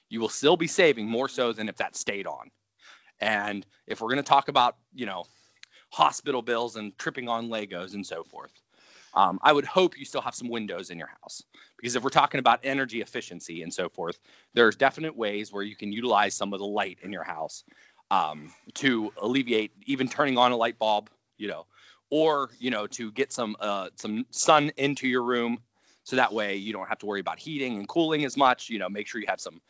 you 0.09 0.19
will 0.19 0.29
still 0.29 0.57
be 0.57 0.67
saving 0.67 1.07
more 1.07 1.29
so 1.29 1.53
than 1.53 1.69
if 1.69 1.77
that 1.77 1.95
stayed 1.95 2.25
on. 2.25 2.49
And 3.19 3.65
if 3.85 4.01
we're 4.01 4.07
going 4.07 4.17
to 4.17 4.23
talk 4.23 4.47
about, 4.47 4.75
you 4.93 5.05
know, 5.05 5.25
hospital 5.91 6.41
bills 6.41 6.75
and 6.75 6.97
tripping 6.97 7.27
on 7.27 7.49
Legos 7.49 7.93
and 7.93 8.05
so 8.05 8.23
forth, 8.23 8.51
um, 9.13 9.39
I 9.41 9.51
would 9.51 9.65
hope 9.65 9.97
you 9.97 10.05
still 10.05 10.21
have 10.21 10.35
some 10.35 10.49
windows 10.49 10.89
in 10.89 10.97
your 10.97 11.09
house 11.21 11.43
because 11.77 11.95
if 11.95 12.03
we're 12.03 12.09
talking 12.09 12.39
about 12.39 12.59
energy 12.63 13.01
efficiency 13.01 13.63
and 13.63 13.73
so 13.73 13.89
forth, 13.89 14.19
there's 14.53 14.75
definite 14.75 15.15
ways 15.15 15.51
where 15.51 15.63
you 15.63 15.75
can 15.75 15.91
utilize 15.91 16.35
some 16.35 16.53
of 16.53 16.59
the 16.59 16.65
light 16.65 16.99
in 17.01 17.11
your 17.11 17.23
house 17.23 17.63
um, 18.11 18.51
to 18.75 19.11
alleviate 19.17 19.71
even 19.85 20.07
turning 20.07 20.37
on 20.37 20.51
a 20.51 20.57
light 20.57 20.77
bulb, 20.77 21.09
you 21.37 21.47
know, 21.47 21.65
or 22.09 22.49
you 22.59 22.71
know 22.71 22.87
to 22.87 23.11
get 23.11 23.31
some 23.31 23.55
uh, 23.59 23.89
some 23.95 24.25
sun 24.31 24.71
into 24.77 25.07
your 25.07 25.23
room 25.23 25.59
so 26.03 26.15
that 26.15 26.33
way 26.33 26.55
you 26.55 26.73
don't 26.73 26.87
have 26.87 26.99
to 26.99 27.05
worry 27.05 27.19
about 27.19 27.37
heating 27.39 27.77
and 27.77 27.87
cooling 27.87 28.25
as 28.25 28.35
much 28.35 28.69
you 28.69 28.79
know 28.79 28.89
make 28.89 29.07
sure 29.07 29.21
you 29.21 29.27
have 29.27 29.39
some 29.39 29.61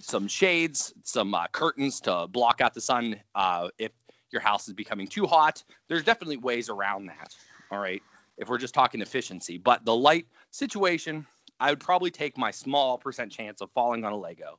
some 0.00 0.28
shades 0.28 0.92
some 1.02 1.34
uh, 1.34 1.46
curtains 1.48 2.00
to 2.00 2.28
block 2.28 2.60
out 2.60 2.72
the 2.72 2.80
sun 2.80 3.16
uh, 3.34 3.68
if 3.78 3.90
your 4.30 4.40
house 4.42 4.68
is 4.68 4.74
becoming 4.74 5.06
too 5.06 5.26
hot. 5.26 5.64
There's 5.88 6.04
definitely 6.04 6.36
ways 6.36 6.68
around 6.68 7.06
that. 7.06 7.34
All 7.70 7.78
right 7.78 8.02
if 8.38 8.48
we're 8.48 8.58
just 8.58 8.74
talking 8.74 9.00
efficiency 9.00 9.58
but 9.58 9.84
the 9.84 9.94
light 9.94 10.26
situation 10.50 11.26
i 11.60 11.70
would 11.70 11.80
probably 11.80 12.10
take 12.10 12.38
my 12.38 12.50
small 12.50 12.96
percent 12.98 13.30
chance 13.30 13.60
of 13.60 13.70
falling 13.72 14.04
on 14.04 14.12
a 14.12 14.16
lego 14.16 14.58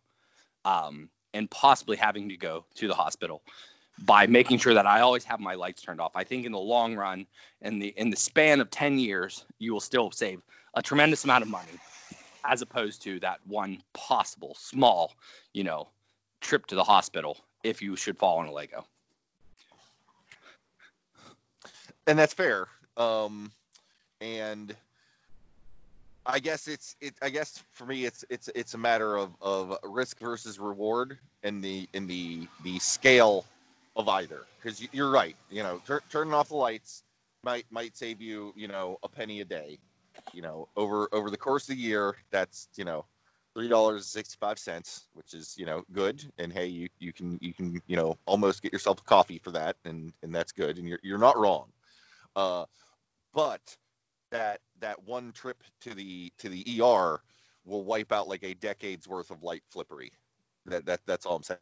um, 0.66 1.10
and 1.34 1.50
possibly 1.50 1.98
having 1.98 2.30
to 2.30 2.38
go 2.38 2.66
to 2.76 2.88
the 2.88 2.94
hospital 2.94 3.42
by 4.06 4.28
making 4.28 4.58
sure 4.60 4.74
that 4.74 4.86
I 4.86 5.02
always 5.02 5.24
have 5.26 5.40
my 5.40 5.56
lights 5.56 5.82
turned 5.82 6.00
off. 6.00 6.16
I 6.16 6.24
think 6.24 6.46
in 6.46 6.52
the 6.52 6.60
long 6.60 6.96
run, 6.96 7.28
in 7.62 7.80
the 7.80 7.88
in 7.88 8.10
the 8.10 8.16
span 8.16 8.62
of 8.62 8.70
10 8.70 9.00
years, 9.00 9.46
you 9.58 9.74
will 9.74 9.80
still 9.82 10.12
save 10.12 10.42
a 10.74 10.82
tremendous 10.82 11.24
amount 11.24 11.44
of 11.44 11.50
money 11.50 11.72
as 12.46 12.62
opposed 12.62 13.04
to 13.04 13.20
that 13.20 13.40
one 13.46 13.84
possible 13.94 14.56
small, 14.58 15.14
you 15.54 15.64
know, 15.64 15.90
trip 16.42 16.66
to 16.68 16.76
the 16.76 16.84
hospital 16.84 17.38
if 17.64 17.82
you 17.82 17.96
should 17.96 18.18
fall 18.18 18.40
on 18.40 18.48
a 18.48 18.52
Lego. 18.52 18.86
And 22.08 22.18
that's 22.18 22.34
fair. 22.34 22.68
Um, 22.98 23.52
and 24.22 24.76
I 26.26 26.40
guess 26.40 26.68
it's 26.68 26.96
it. 27.02 27.16
I 27.22 27.30
guess 27.30 27.64
for 27.72 27.86
me, 27.86 28.06
it's 28.06 28.26
it's 28.30 28.50
it's 28.54 28.74
a 28.74 28.78
matter 28.78 29.18
of, 29.18 29.32
of 29.42 29.78
risk 29.84 30.20
versus 30.20 30.60
reward 30.60 31.18
and 31.44 31.64
the 31.64 31.88
in 31.94 32.08
the 32.08 32.48
the 32.64 32.80
scale 32.80 33.46
of 33.96 34.08
either 34.08 34.42
because 34.62 34.86
you're 34.94 35.10
right. 35.10 35.36
You 35.50 35.64
know, 35.64 35.82
tur- 35.86 36.04
turning 36.12 36.34
off 36.34 36.50
the 36.50 36.56
lights 36.56 37.04
might 37.44 37.66
might 37.72 37.98
save 37.98 38.22
you 38.22 38.54
you 38.56 38.68
know 38.68 39.00
a 39.04 39.08
penny 39.08 39.42
a 39.42 39.46
day. 39.46 39.80
You 40.34 40.42
know, 40.42 40.68
over 40.76 41.08
over 41.12 41.30
the 41.30 41.38
course 41.38 41.64
of 41.70 41.76
the 41.76 41.82
year, 41.82 42.16
that's 42.32 42.68
you 42.76 42.86
know 42.86 43.06
three 43.56 43.70
dollars 43.70 44.06
sixty 44.06 44.38
five 44.40 44.60
cents, 44.60 45.06
which 45.14 45.34
is 45.34 45.56
you 45.58 45.66
know 45.66 45.84
good. 45.92 46.24
And 46.38 46.52
hey, 46.52 46.68
you 46.68 46.90
you 47.00 47.14
can 47.14 47.40
you 47.42 47.54
can 47.54 47.82
you 47.88 47.96
know 47.96 48.18
almost 48.26 48.62
get 48.62 48.74
yourself 48.74 49.00
a 49.00 49.04
coffee 49.04 49.40
for 49.40 49.52
that, 49.52 49.78
and 49.86 50.14
and 50.22 50.36
that's 50.36 50.52
good. 50.52 50.78
And 50.78 50.88
you're 50.88 51.00
you're 51.02 51.18
not 51.18 51.38
wrong. 51.38 51.70
Uh, 52.36 52.66
but 53.34 53.62
that 54.32 54.62
that 54.80 55.08
one 55.08 55.32
trip 55.32 55.58
to 55.82 55.94
the 55.94 56.32
to 56.40 56.50
the 56.50 56.82
ER 56.82 57.22
will 57.66 57.84
wipe 57.84 58.12
out 58.12 58.28
like 58.28 58.44
a 58.44 58.54
decade's 58.54 59.08
worth 59.08 59.32
of 59.32 59.44
light 59.44 59.64
flippery. 59.74 60.12
That 60.66 60.86
that 60.86 61.02
that's 61.06 61.26
all 61.26 61.38
I'm 61.38 61.44
saying 61.44 61.60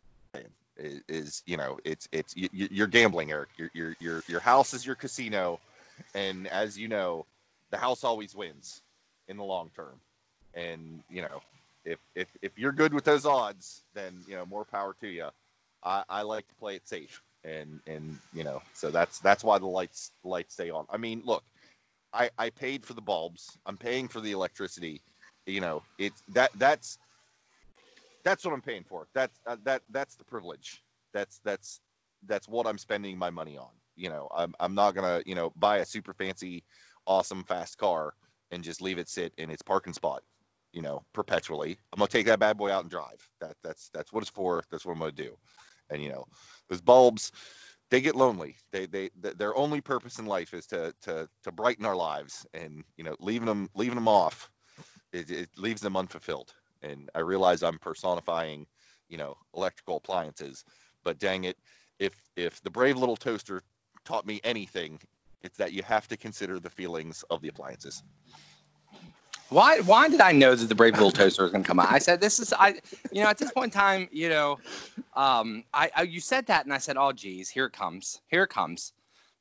is, 0.77 1.01
is 1.07 1.43
you 1.45 1.57
know 1.57 1.79
it's 1.83 2.07
it's 2.11 2.35
you, 2.35 2.83
are 2.83 2.87
gambling, 2.87 3.31
Eric. 3.31 3.49
Your 3.57 3.69
your 3.73 3.95
your 3.99 4.23
your 4.27 4.39
house 4.39 4.73
is 4.73 4.85
your 4.85 4.95
casino, 4.95 5.59
and 6.13 6.47
as 6.47 6.77
you 6.77 6.87
know, 6.87 7.25
the 7.71 7.77
house 7.77 8.03
always 8.03 8.35
wins 8.35 8.81
in 9.27 9.37
the 9.37 9.43
long 9.43 9.69
term. 9.75 9.99
And 10.53 11.03
you 11.09 11.21
know, 11.21 11.41
if 11.85 11.99
if 12.15 12.27
if 12.41 12.57
you're 12.57 12.71
good 12.71 12.93
with 12.93 13.03
those 13.03 13.25
odds, 13.25 13.81
then 13.93 14.23
you 14.27 14.35
know 14.35 14.45
more 14.45 14.65
power 14.65 14.95
to 15.01 15.07
you. 15.07 15.27
I, 15.83 16.03
I 16.09 16.21
like 16.23 16.47
to 16.47 16.55
play 16.55 16.75
it 16.75 16.87
safe, 16.87 17.21
and 17.43 17.79
and 17.87 18.17
you 18.33 18.43
know, 18.43 18.61
so 18.73 18.89
that's 18.89 19.19
that's 19.19 19.43
why 19.43 19.59
the 19.59 19.67
lights 19.67 20.11
lights 20.23 20.53
stay 20.53 20.69
on. 20.69 20.85
I 20.89 20.97
mean, 20.97 21.21
look, 21.25 21.43
I 22.13 22.29
I 22.37 22.49
paid 22.49 22.85
for 22.85 22.93
the 22.93 23.01
bulbs. 23.01 23.57
I'm 23.65 23.77
paying 23.77 24.07
for 24.07 24.21
the 24.21 24.31
electricity. 24.31 25.01
You 25.45 25.61
know, 25.61 25.83
it's 25.97 26.23
that 26.29 26.51
that's 26.55 26.97
that's 28.23 28.43
what 28.45 28.53
I'm 28.53 28.61
paying 28.61 28.83
for. 28.83 29.07
That's 29.13 29.39
uh, 29.47 29.57
that 29.63 29.83
that's 29.89 30.15
the 30.15 30.25
privilege. 30.25 30.83
That's 31.13 31.39
that's 31.43 31.81
that's 32.25 32.47
what 32.47 32.67
I'm 32.67 32.77
spending 32.77 33.17
my 33.17 33.29
money 33.29 33.57
on. 33.57 33.69
You 33.95 34.09
know, 34.09 34.27
I'm 34.35 34.53
I'm 34.59 34.75
not 34.75 34.95
gonna 34.95 35.21
you 35.25 35.35
know 35.35 35.51
buy 35.55 35.77
a 35.79 35.85
super 35.85 36.13
fancy, 36.13 36.63
awesome 37.05 37.43
fast 37.43 37.77
car 37.77 38.13
and 38.51 38.63
just 38.63 38.81
leave 38.81 38.97
it 38.97 39.09
sit 39.09 39.33
in 39.37 39.49
its 39.51 39.61
parking 39.61 39.93
spot. 39.93 40.23
you 40.73 40.81
know, 40.81 41.03
perpetually. 41.13 41.77
I'm 41.93 41.99
gonna 41.99 42.07
take 42.07 42.27
that 42.27 42.39
bad 42.39 42.57
boy 42.57 42.71
out 42.71 42.83
and 42.83 42.91
drive. 42.91 43.27
That 43.41 43.55
that's 43.63 43.89
that's 43.93 44.13
what 44.13 44.21
it's 44.21 44.29
for. 44.31 44.63
That's 44.71 44.85
what 44.85 44.93
I'm 44.93 44.99
gonna 44.99 45.11
do. 45.11 45.37
And 45.89 46.03
you 46.03 46.09
know, 46.09 46.25
those 46.69 46.81
bulbs, 46.81 47.31
they 47.89 48.01
get 48.01 48.15
lonely. 48.15 48.55
They 48.71 48.85
they 48.85 49.09
their 49.15 49.55
only 49.55 49.81
purpose 49.81 50.19
in 50.19 50.25
life 50.25 50.53
is 50.53 50.67
to 50.67 50.93
to 51.03 51.29
to 51.43 51.51
brighten 51.51 51.85
our 51.85 51.95
lives. 51.95 52.45
And 52.53 52.83
you 52.97 53.03
know, 53.03 53.15
leaving 53.19 53.45
them 53.47 53.69
leaving 53.75 53.95
them 53.95 54.07
off, 54.07 54.49
it, 55.13 55.29
it 55.29 55.49
leaves 55.57 55.81
them 55.81 55.95
unfulfilled. 55.95 56.53
And 56.83 57.09
I 57.15 57.19
realize 57.19 57.63
I'm 57.63 57.79
personifying, 57.79 58.67
you 59.09 59.17
know, 59.17 59.35
electrical 59.55 59.97
appliances, 59.97 60.63
but 61.03 61.19
dang 61.19 61.45
it, 61.45 61.57
if 61.99 62.13
if 62.35 62.61
the 62.61 62.71
brave 62.71 62.97
little 62.97 63.17
toaster 63.17 63.61
taught 64.05 64.25
me 64.25 64.39
anything, 64.43 64.99
it's 65.41 65.57
that 65.57 65.73
you 65.73 65.83
have 65.83 66.07
to 66.09 66.17
consider 66.17 66.59
the 66.59 66.69
feelings 66.69 67.23
of 67.29 67.41
the 67.41 67.47
appliances. 67.47 68.03
Why 69.49 69.79
why 69.79 70.09
did 70.09 70.21
I 70.21 70.31
know 70.33 70.53
that 70.55 70.65
the 70.65 70.75
brave 70.75 70.93
little 70.93 71.11
toaster 71.11 71.43
was 71.43 71.51
going 71.51 71.63
to 71.63 71.67
come 71.67 71.79
out? 71.79 71.91
I 71.91 71.99
said 71.99 72.19
this 72.21 72.39
is 72.39 72.53
I 72.53 72.79
you 73.11 73.23
know 73.23 73.27
at 73.29 73.37
this 73.37 73.51
point 73.51 73.73
in 73.73 73.79
time 73.79 74.09
you 74.11 74.29
know 74.29 74.59
um 75.15 75.63
I, 75.73 75.89
I 75.95 76.01
you 76.03 76.19
said 76.19 76.47
that 76.47 76.65
and 76.65 76.73
I 76.73 76.79
said 76.79 76.97
oh 76.97 77.11
geez 77.13 77.49
here 77.49 77.65
it 77.65 77.73
comes 77.73 78.19
here 78.27 78.43
it 78.43 78.49
comes 78.49 78.91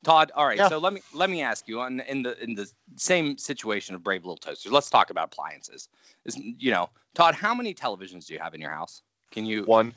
Todd 0.03 0.31
all 0.33 0.45
right 0.45 0.57
Yeah. 0.57 0.69
so 0.69 0.77
let 0.77 0.93
me 0.93 1.01
let 1.13 1.29
me 1.29 1.41
ask 1.41 1.67
you 1.67 1.81
on 1.81 1.99
in 1.99 2.23
the 2.23 2.41
in 2.41 2.55
the 2.55 2.71
same 2.95 3.37
situation 3.37 3.95
of 3.95 4.03
brave 4.03 4.23
little 4.23 4.37
toaster 4.37 4.69
let's 4.69 4.89
talk 4.89 5.09
about 5.09 5.25
appliances 5.33 5.89
is 6.25 6.37
you 6.37 6.71
know 6.71 6.89
Todd 7.13 7.35
how 7.35 7.53
many 7.53 7.73
televisions 7.73 8.27
do 8.27 8.33
you 8.33 8.39
have 8.39 8.53
in 8.53 8.61
your 8.61 8.71
house 8.71 9.01
can 9.31 9.45
you 9.45 9.63
One 9.63 9.93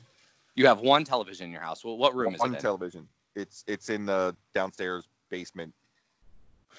you 0.55 0.67
have 0.67 0.81
one 0.81 1.05
television 1.05 1.45
in 1.45 1.51
your 1.53 1.61
house 1.61 1.85
well 1.85 1.97
what 1.97 2.15
room 2.15 2.35
is 2.35 2.41
it 2.43 2.45
in? 2.47 2.55
television. 2.57 3.07
It's 3.35 3.63
it's 3.65 3.89
in 3.89 4.05
the 4.05 4.35
downstairs 4.53 5.05
basement. 5.29 5.73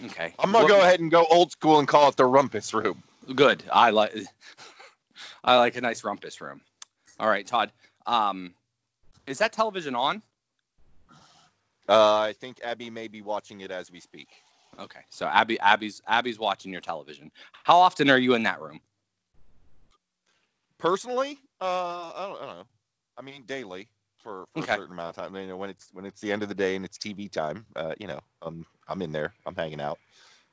okay 0.04 0.34
I'm 0.38 0.52
gonna 0.52 0.64
What- 0.64 0.68
go 0.68 0.80
ahead 0.82 1.00
and 1.00 1.10
go 1.10 1.24
old 1.30 1.50
school 1.52 1.78
and 1.78 1.88
call 1.88 2.08
it 2.10 2.16
the 2.16 2.24
rumpus 2.26 2.74
room. 2.74 3.02
Good. 3.34 3.64
I 3.72 3.90
like 3.90 4.14
I 5.44 5.56
like 5.56 5.76
a 5.76 5.80
nice 5.80 6.04
rumpus 6.04 6.40
room. 6.40 6.60
All 7.20 7.28
right, 7.28 7.46
Todd. 7.46 7.72
Um, 8.06 8.54
is 9.26 9.38
that 9.38 9.52
television 9.52 9.94
on? 9.94 10.22
Uh, 11.88 12.18
I 12.18 12.32
think 12.32 12.60
Abby 12.64 12.90
may 12.90 13.08
be 13.08 13.22
watching 13.22 13.60
it 13.60 13.70
as 13.70 13.90
we 13.90 14.00
speak. 14.00 14.28
Okay, 14.78 15.00
so 15.10 15.26
Abby, 15.26 15.60
Abby's, 15.60 16.00
Abby's 16.06 16.38
watching 16.38 16.72
your 16.72 16.80
television. 16.80 17.30
How 17.64 17.78
often 17.78 18.08
are 18.08 18.18
you 18.18 18.34
in 18.34 18.42
that 18.44 18.60
room? 18.60 18.80
Personally, 20.78 21.38
uh, 21.60 21.64
I 22.14 22.26
don't, 22.26 22.36
I 22.42 22.46
don't 22.46 22.56
know. 22.56 22.64
I 23.18 23.22
mean, 23.22 23.42
daily 23.46 23.88
for, 24.22 24.46
for 24.54 24.60
Okay. 24.60 24.72
a 24.72 24.76
certain 24.76 24.94
amount 24.94 25.16
of 25.16 25.22
time. 25.22 25.36
You 25.36 25.46
know, 25.46 25.56
when 25.56 25.70
it's 25.70 25.90
when 25.92 26.04
it's 26.06 26.20
the 26.20 26.32
end 26.32 26.42
of 26.42 26.48
the 26.48 26.54
day 26.54 26.74
and 26.74 26.84
it's 26.84 26.98
TV 26.98 27.30
time, 27.30 27.66
uh, 27.76 27.94
you 28.00 28.06
know, 28.06 28.20
I'm 28.40 28.64
I'm 28.88 29.02
in 29.02 29.12
there. 29.12 29.32
I'm 29.46 29.54
hanging 29.54 29.80
out, 29.80 29.98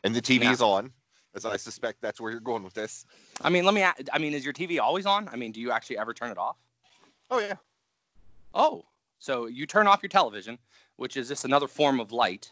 and 0.03 0.13
the 0.13 0.21
TV 0.21 0.43
Yeah. 0.43 0.51
is 0.51 0.62
on. 0.62 0.91
As 1.36 1.46
I 1.46 1.58
suspect 1.58 2.02
that's 2.02 2.20
where 2.20 2.32
you're 2.32 2.39
going 2.39 2.63
with 2.63 2.74
this. 2.74 3.06
I 3.42 3.50
mean, 3.50 3.63
let 3.63 3.74
me. 3.74 3.84
I 3.84 4.18
mean, 4.18 4.34
is 4.34 4.44
your 4.44 4.54
TV 4.54 4.80
always 4.80 5.06
on? 5.06 5.30
I 5.30 5.36
mean, 5.36 5.52
do 5.52 5.62
you 5.62 5.72
actually 5.72 6.00
ever 6.00 6.13
turn 6.13 6.32
it 6.32 6.38
off? 6.38 6.58
Oh 7.30 7.39
yeah. 7.39 7.56
Oh, 8.54 8.86
so 9.20 9.46
you 9.46 9.68
turn 9.68 9.86
off 9.86 10.02
your 10.02 10.10
television, 10.10 10.58
which 10.96 11.18
is 11.18 11.28
just 11.28 11.46
another 11.46 11.68
form 11.68 12.00
of 12.00 12.12
light. 12.12 12.52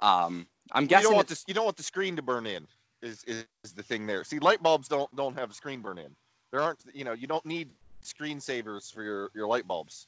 Um, 0.00 0.46
I'm 0.72 0.84
you 0.84 0.88
guessing. 0.88 1.04
don't 1.04 1.16
want 1.16 1.28
this. 1.28 1.44
You 1.46 1.54
don't 1.54 1.64
want 1.64 1.76
the 1.76 1.82
screen 1.82 2.16
to 2.16 2.22
burn 2.22 2.46
in. 2.46 2.66
Is, 3.02 3.24
is 3.24 3.44
is 3.64 3.72
the 3.72 3.82
thing 3.82 4.06
there? 4.06 4.24
See, 4.24 4.38
light 4.38 4.62
bulbs 4.62 4.88
don't 4.88 5.14
don't 5.14 5.36
have 5.36 5.50
a 5.50 5.54
screen 5.54 5.82
burn 5.82 5.98
in. 5.98 6.14
There 6.50 6.60
aren't. 6.60 6.80
You 6.94 7.04
know, 7.04 7.12
you 7.12 7.26
don't 7.26 7.44
need 7.44 7.68
screensavers 8.04 8.92
for 8.92 9.02
your 9.02 9.30
your 9.34 9.46
light 9.46 9.66
bulbs. 9.66 10.06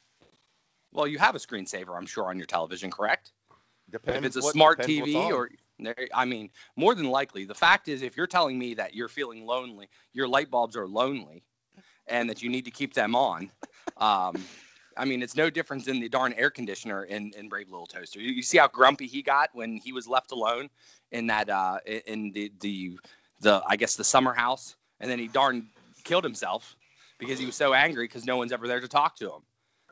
well, 0.93 1.07
you 1.07 1.19
have 1.19 1.35
a 1.35 1.39
screensaver, 1.39 1.97
I'm 1.97 2.07
sure, 2.07 2.27
on 2.27 2.39
your 2.39 2.47
television, 2.47 2.91
correct? 2.91 3.33
Depends. 3.91 4.19
if 4.19 4.25
it's 4.25 4.37
a 4.37 4.43
smart 4.43 4.79
TV 4.79 5.31
or 5.31 5.51
I 6.15 6.25
mean, 6.25 6.51
more 6.77 6.95
than 6.95 7.11
likely, 7.11 7.45
the 7.45 7.55
fact 7.55 7.89
is, 7.89 8.03
if 8.03 8.17
you're 8.17 8.27
telling 8.27 8.59
me 8.59 8.75
that 8.75 8.95
you're 8.95 9.09
feeling 9.09 9.47
lonely, 9.47 9.89
your 10.13 10.29
light 10.29 10.51
bulbs 10.51 10.77
are 10.77 10.87
lonely, 10.87 11.43
and 12.07 12.29
that 12.31 12.43
you 12.43 12.49
need 12.49 12.65
to 12.65 12.71
keep 12.71 12.95
them 12.95 13.15
on, 13.15 13.51
um, 13.97 14.37
I 14.97 15.05
mean, 15.05 15.23
it's 15.23 15.37
no 15.37 15.51
different 15.51 15.85
than 15.85 16.01
the 16.01 16.09
darn 16.09 16.33
air 16.35 16.51
conditioner 16.51 17.05
in, 17.05 17.33
in 17.37 17.49
Brave 17.49 17.71
Little 17.71 17.87
Toaster. 17.87 18.21
You, 18.21 18.33
you 18.33 18.43
see 18.43 18.59
how 18.59 18.69
grumpy 18.69 19.07
he 19.07 19.23
got 19.23 19.51
when 19.53 19.77
he 19.77 19.93
was 19.93 20.09
left 20.09 20.33
alone 20.33 20.69
in 21.11 21.29
that 21.29 21.49
uh, 21.49 21.79
in 22.07 22.33
the 22.33 22.53
the 22.61 22.99
the 23.41 23.63
I 23.67 23.77
guess 23.77 23.97
the 23.97 24.05
summer 24.05 24.35
house, 24.35 24.77
and 25.01 25.11
then 25.11 25.19
he 25.19 25.29
darn 25.29 25.69
killed 26.05 26.25
himself 26.25 26.77
because 27.19 27.39
he 27.39 27.47
was 27.47 27.55
so 27.55 27.73
angry 27.73 28.05
because 28.05 28.25
no 28.25 28.37
one's 28.37 28.53
ever 28.53 28.67
there 28.67 28.81
to 28.81 28.89
talk 28.89 29.17
to 29.17 29.27
him. 29.27 29.43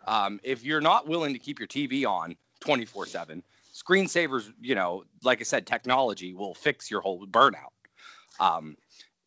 Um, 0.06 0.40
if 0.42 0.64
you're 0.64 0.80
not 0.80 1.06
willing 1.06 1.34
to 1.34 1.38
keep 1.38 1.58
your 1.58 1.68
TV 1.68 2.06
on 2.06 2.36
24 2.60 3.06
7, 3.06 3.42
screensavers, 3.88 4.52
you 4.60 4.74
know, 4.74 5.04
like 5.22 5.40
I 5.40 5.44
said, 5.44 5.66
technology 5.66 6.34
will 6.34 6.54
fix 6.54 6.90
your 6.90 7.00
whole 7.00 7.26
burnout. 7.26 7.72
Um, 8.40 8.76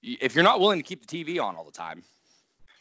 if 0.03 0.35
you're 0.35 0.43
not 0.43 0.59
willing 0.59 0.79
to 0.79 0.83
keep 0.83 1.05
the 1.05 1.23
TV 1.23 1.41
on 1.41 1.55
all 1.55 1.65
the 1.65 1.71
time, 1.71 2.03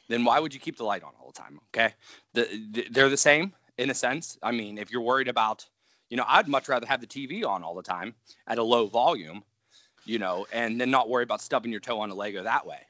then 0.09 0.25
why 0.25 0.39
would 0.39 0.55
you 0.55 0.61
keep 0.61 0.77
the 0.77 0.85
light 0.85 1.03
on 1.03 1.13
all 1.21 1.33
the 1.33 1.39
time? 1.39 1.61
Okay, 1.69 1.95
the, 2.35 2.49
the, 2.73 2.89
they're 2.91 3.09
the 3.09 3.17
same 3.17 3.53
in 3.79 3.91
a 3.91 3.95
sense. 3.95 4.39
I 4.43 4.53
mean, 4.53 4.79
if 4.79 4.91
you're 4.91 5.03
worried 5.03 5.29
about, 5.29 5.67
you 6.09 6.17
know, 6.17 6.25
I'd 6.27 6.49
much 6.49 6.69
rather 6.69 6.87
have 6.87 7.01
the 7.01 7.07
TV 7.07 7.45
on 7.47 7.63
all 7.63 7.75
the 7.75 7.83
time 7.83 8.15
at 8.47 8.59
a 8.59 8.63
low 8.63 8.87
volume, 8.87 9.45
you 10.05 10.19
know, 10.19 10.47
and 10.53 10.81
then 10.81 10.91
not 10.91 11.09
worry 11.09 11.23
about 11.23 11.41
stubbing 11.41 11.71
your 11.71 11.81
toe 11.81 12.01
on 12.01 12.11
a 12.11 12.15
Lego 12.15 12.43
that 12.43 12.67
way. 12.67 12.81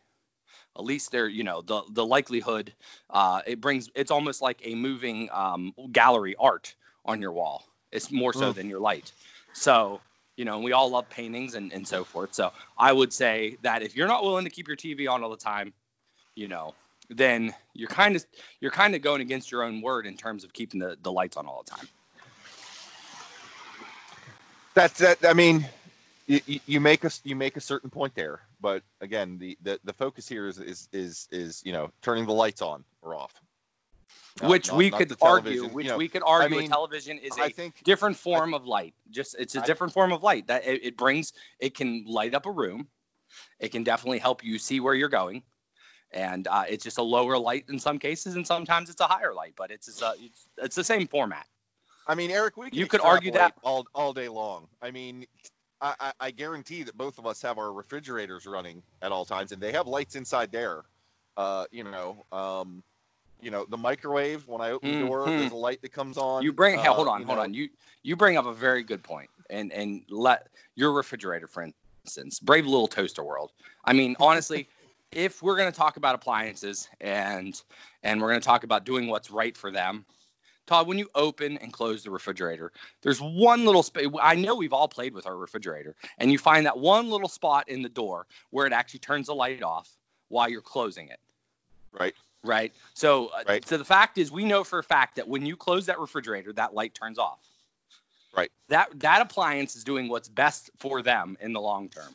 At 0.76 0.84
least 0.84 1.10
they're, 1.10 1.28
you 1.28 1.42
know, 1.42 1.62
the 1.62 1.82
the 1.90 2.06
likelihood, 2.06 2.72
uh, 3.10 3.42
it 3.46 3.60
brings, 3.60 3.90
it's 3.94 4.10
almost 4.10 4.40
like 4.40 4.60
a 4.64 4.74
moving 4.74 5.28
um, 5.32 5.74
gallery 5.90 6.36
art 6.38 6.74
on 7.04 7.20
your 7.20 7.32
wall. 7.32 7.64
It's 7.92 8.10
more 8.10 8.32
so 8.32 8.52
Mm. 8.52 8.54
than 8.54 8.68
your 8.68 8.80
light. 8.80 9.12
So, 9.52 10.00
you 10.36 10.44
know, 10.44 10.60
we 10.60 10.72
all 10.72 10.90
love 10.90 11.08
paintings 11.10 11.54
and, 11.54 11.72
and 11.72 11.86
so 11.86 12.04
forth. 12.04 12.34
So 12.34 12.52
I 12.78 12.92
would 12.92 13.12
say 13.12 13.56
that 13.62 13.82
if 13.82 13.96
you're 13.96 14.08
not 14.08 14.22
willing 14.22 14.44
to 14.44 14.50
keep 14.50 14.68
your 14.68 14.76
TV 14.76 15.08
on 15.10 15.22
all 15.24 15.30
the 15.30 15.36
time, 15.36 15.72
you 16.34 16.48
know, 16.48 16.74
then 17.10 17.52
you're 17.74 17.88
kind 17.88 18.14
of 18.16 18.24
you're 18.60 18.70
kind 18.70 18.94
of 18.94 19.02
going 19.02 19.20
against 19.20 19.50
your 19.50 19.64
own 19.64 19.82
word 19.82 20.06
in 20.06 20.16
terms 20.16 20.44
of 20.44 20.52
keeping 20.52 20.78
the, 20.80 20.96
the 21.02 21.10
lights 21.10 21.36
on 21.36 21.46
all 21.46 21.62
the 21.64 21.70
time. 21.70 21.88
That's 24.74 24.98
that. 25.00 25.24
I 25.24 25.32
mean, 25.32 25.66
you, 26.26 26.40
you- 26.46 26.60
you 26.66 26.80
make 26.80 27.04
a 27.04 27.10
you 27.24 27.34
make 27.34 27.56
a 27.56 27.60
certain 27.60 27.90
point 27.90 28.14
there, 28.14 28.40
but 28.60 28.82
again, 29.00 29.38
the, 29.38 29.58
the, 29.62 29.80
the 29.84 29.92
focus 29.92 30.28
here 30.28 30.46
is, 30.46 30.58
is 30.58 30.88
is 30.92 31.28
is 31.32 31.62
you 31.64 31.72
know 31.72 31.90
turning 32.02 32.26
the 32.26 32.32
lights 32.32 32.62
on 32.62 32.84
or 33.02 33.14
off. 33.16 33.34
Not- 34.40 34.50
which 34.50 34.68
not- 34.68 34.76
we 34.76 34.90
could 34.90 35.12
argue, 35.20 35.66
which 35.68 35.86
you 35.86 35.90
know, 35.92 35.96
we 35.98 36.08
could 36.08 36.22
argue 36.24 36.58
mean, 36.60 36.70
television 36.70 37.18
is 37.18 37.32
I 37.38 37.46
a 37.46 37.50
think 37.50 37.82
different 37.82 38.16
form 38.16 38.54
of 38.54 38.64
light. 38.64 38.94
Just 39.10 39.34
it's 39.38 39.56
a 39.56 39.62
I- 39.62 39.66
different 39.66 39.92
form 39.92 40.12
of 40.12 40.22
light 40.22 40.46
that 40.46 40.66
it, 40.66 40.84
it 40.84 40.96
brings. 40.96 41.32
It 41.58 41.74
can 41.74 42.04
light 42.06 42.34
up 42.34 42.46
a 42.46 42.50
room. 42.50 42.88
It 43.58 43.70
can 43.70 43.84
definitely 43.84 44.18
help 44.18 44.44
you 44.44 44.58
see 44.58 44.80
where 44.80 44.94
you're 44.94 45.08
going, 45.08 45.42
and 46.12 46.46
uh, 46.48 46.64
it's 46.68 46.84
just 46.84 46.98
a 46.98 47.02
lower 47.02 47.38
light 47.38 47.66
in 47.68 47.78
some 47.78 47.98
cases, 47.98 48.36
and 48.36 48.46
sometimes 48.46 48.88
it's 48.88 49.00
a 49.00 49.06
higher 49.06 49.34
light. 49.34 49.54
But 49.56 49.70
it's 49.70 49.88
it's, 49.88 50.02
a, 50.02 50.14
it's, 50.18 50.46
it's 50.58 50.76
the 50.76 50.84
same 50.84 51.06
format. 51.06 51.46
I 52.06 52.14
mean, 52.14 52.30
Eric, 52.30 52.56
we 52.56 52.70
You 52.72 52.86
could 52.86 53.00
argue 53.00 53.32
that- 53.32 53.54
all 53.62 53.86
all 53.94 54.12
day 54.12 54.28
long. 54.28 54.68
I 54.80 54.90
mean, 54.90 55.26
I, 55.80 55.94
I, 56.00 56.12
I 56.20 56.30
guarantee 56.30 56.82
that 56.84 56.96
both 56.96 57.18
of 57.18 57.26
us 57.26 57.42
have 57.42 57.58
our 57.58 57.72
refrigerators 57.72 58.46
running 58.46 58.82
at 59.02 59.12
all 59.12 59.24
times, 59.24 59.52
and 59.52 59.60
they 59.62 59.72
have 59.72 59.86
lights 59.86 60.14
inside 60.16 60.50
there. 60.52 60.84
Uh, 61.36 61.66
you 61.70 61.84
know, 61.84 62.24
um, 62.32 62.82
you 63.42 63.50
know, 63.50 63.66
the 63.68 63.76
microwave. 63.76 64.46
When 64.46 64.60
I 64.60 64.70
open 64.70 64.92
the 64.92 64.98
door, 64.98 65.26
Mhm. 65.26 65.38
there's 65.38 65.52
a 65.52 65.56
light 65.56 65.82
that 65.82 65.92
comes 65.92 66.16
on. 66.16 66.42
You 66.42 66.52
bring 66.52 66.78
uh, 66.78 66.92
hold 66.92 67.08
on, 67.08 67.22
hold 67.24 67.38
know. 67.38 67.44
on. 67.44 67.54
You 67.54 67.68
you 68.02 68.16
bring 68.16 68.36
up 68.36 68.46
a 68.46 68.52
very 68.52 68.82
good 68.82 69.02
point, 69.02 69.30
and 69.48 69.72
and 69.72 70.04
let 70.08 70.48
your 70.74 70.92
refrigerator, 70.92 71.46
for 71.46 71.68
instance, 72.04 72.40
brave 72.40 72.66
little 72.66 72.88
toaster 72.88 73.22
world. 73.22 73.52
I 73.84 73.92
mean, 73.92 74.16
honestly, 74.20 74.68
if 75.12 75.42
we're 75.42 75.56
gonna 75.56 75.72
talk 75.72 75.96
about 75.96 76.14
appliances 76.14 76.88
and 77.00 77.60
and 78.02 78.20
we're 78.20 78.28
gonna 78.28 78.40
talk 78.40 78.64
about 78.64 78.84
doing 78.84 79.08
what's 79.08 79.30
right 79.30 79.56
for 79.56 79.70
them, 79.70 80.04
Todd, 80.66 80.86
when 80.86 80.98
you 80.98 81.08
open 81.14 81.58
and 81.58 81.72
close 81.72 82.04
the 82.04 82.10
refrigerator, 82.10 82.72
there's 83.02 83.20
one 83.20 83.64
little 83.64 83.82
space. 83.82 84.06
I 84.20 84.34
know 84.34 84.54
we've 84.54 84.72
all 84.72 84.88
played 84.88 85.14
with 85.14 85.26
our 85.26 85.36
refrigerator, 85.36 85.96
and 86.18 86.30
you 86.30 86.38
find 86.38 86.66
that 86.66 86.78
one 86.78 87.10
little 87.10 87.28
spot 87.28 87.68
in 87.68 87.82
the 87.82 87.88
door 87.88 88.26
where 88.50 88.66
it 88.66 88.72
actually 88.72 89.00
turns 89.00 89.26
the 89.26 89.34
light 89.34 89.62
off 89.62 89.96
while 90.28 90.48
you're 90.48 90.60
closing 90.60 91.08
it 91.08 91.18
Right. 91.92 92.14
Right? 92.42 92.72
So, 92.94 93.26
uh, 93.28 93.44
Right. 93.46 93.66
so 93.66 93.76
the 93.76 93.84
fact 93.84 94.18
is, 94.18 94.30
we 94.30 94.44
know 94.44 94.64
for 94.64 94.78
a 94.78 94.84
fact 94.84 95.16
that 95.16 95.28
when 95.28 95.46
you 95.46 95.56
close 95.56 95.86
that 95.86 95.98
refrigerator, 95.98 96.52
that 96.54 96.74
light 96.74 96.94
turns 96.94 97.18
off. 97.18 97.40
Right. 98.36 98.50
That 98.68 99.00
that 99.00 99.22
appliance 99.22 99.74
is 99.74 99.84
doing 99.84 100.08
what's 100.08 100.28
best 100.28 100.70
for 100.78 101.02
them 101.02 101.36
in 101.40 101.52
the 101.52 101.60
long 101.60 101.88
term. 101.88 102.14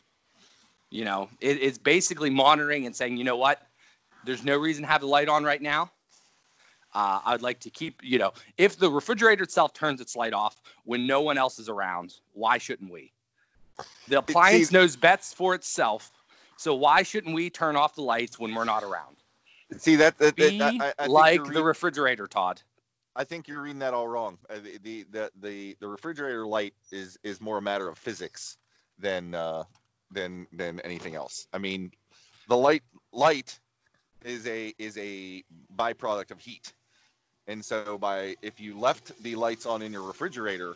You 0.90 1.04
know, 1.04 1.30
it, 1.42 1.62
it's 1.62 1.78
basically 1.78 2.30
monitoring 2.30 2.86
and 2.86 2.96
saying, 2.96 3.18
you 3.18 3.26
know 3.26 3.36
what, 3.36 3.62
there's 4.24 4.44
no 4.44 4.58
reason 4.58 4.84
to 4.84 4.90
have 4.90 5.02
the 5.02 5.08
light 5.08 5.28
on 5.28 5.44
right 5.44 5.62
now. 5.62 5.92
Uh, 6.94 7.20
I'd 7.26 7.42
like 7.42 7.60
to 7.62 7.70
keep, 7.70 8.00
you 8.04 8.20
know, 8.20 8.32
if 8.58 8.78
the 8.78 8.90
refrigerator 8.90 9.44
itself 9.44 9.74
turns 9.74 10.00
its 10.00 10.16
light 10.16 10.32
off 10.32 10.56
when 10.86 11.06
no 11.08 11.22
one 11.22 11.38
else 11.38 11.60
is 11.60 11.68
around, 11.68 12.14
why 12.32 12.58
shouldn't 12.58 12.90
we? 12.90 13.12
The 14.08 14.20
appliance 14.20 14.72
knows 14.72 14.96
best 14.96 15.36
for 15.36 15.56
itself, 15.56 16.10
so 16.56 16.76
why 16.76 17.04
shouldn't 17.04 17.36
we 17.36 17.50
turn 17.50 17.76
off 17.76 17.96
the 17.96 18.02
lights 18.04 18.40
when 18.40 18.54
we're 18.56 18.64
not 18.64 18.84
around? 18.86 19.18
See 19.78 19.98
that, 19.98 20.18
that, 20.18 20.36
that 20.38 20.50
Be 20.50 20.62
I, 20.62 20.94
I 20.98 21.06
like 21.08 21.36
you're 21.36 21.46
the 21.46 21.64
refrigerator, 21.64 22.28
Todd. 22.28 22.62
I 23.16 23.24
think 23.24 23.48
you're 23.48 23.62
reading 23.62 23.80
that 23.80 23.94
all 23.94 24.08
wrong. 24.08 24.38
Uh, 24.50 24.56
the, 24.56 24.78
the 24.84 25.06
the 25.10 25.32
the 25.42 25.78
the 25.80 25.88
refrigerator 25.88 26.46
light 26.46 26.74
is 26.92 27.18
is 27.24 27.40
more 27.40 27.58
a 27.58 27.62
matter 27.62 27.88
of 27.88 27.98
physics 27.98 28.58
than 29.00 29.34
uh, 29.34 29.64
than 30.12 30.48
than 30.52 30.80
anything 30.82 31.16
else. 31.16 31.48
I 31.54 31.60
mean, 31.60 31.92
the 32.50 32.58
light 32.58 32.84
light 33.12 33.58
is 34.24 34.46
a 34.48 34.74
is 34.78 34.98
a 34.98 35.44
byproduct 35.76 36.32
of 36.32 36.40
heat. 36.40 36.74
And 37.48 37.64
so 37.64 37.98
by 37.98 38.36
if 38.42 38.60
you 38.60 38.78
left 38.78 39.12
the 39.22 39.36
lights 39.36 39.66
on 39.66 39.82
in 39.82 39.94
your 39.94 40.02
refrigerator 40.02 40.76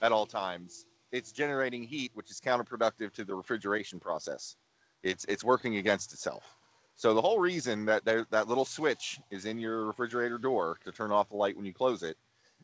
at 0.00 0.12
all 0.12 0.26
times, 0.26 0.86
it's 1.12 1.30
generating 1.30 1.84
heat, 1.84 2.10
which 2.14 2.30
is 2.30 2.40
counterproductive 2.40 3.12
to 3.12 3.24
the 3.24 3.34
refrigeration 3.34 4.00
process. 4.00 4.56
It's 5.02 5.24
it's 5.26 5.44
working 5.44 5.76
against 5.76 6.12
itself. 6.12 6.55
So 6.96 7.12
the 7.12 7.20
whole 7.20 7.38
reason 7.38 7.86
that 7.86 8.04
there, 8.04 8.26
that 8.30 8.48
little 8.48 8.64
switch 8.64 9.20
is 9.30 9.44
in 9.44 9.58
your 9.58 9.84
refrigerator 9.84 10.38
door 10.38 10.78
to 10.84 10.92
turn 10.92 11.12
off 11.12 11.28
the 11.28 11.36
light 11.36 11.56
when 11.56 11.66
you 11.66 11.74
close 11.74 12.02
it 12.02 12.16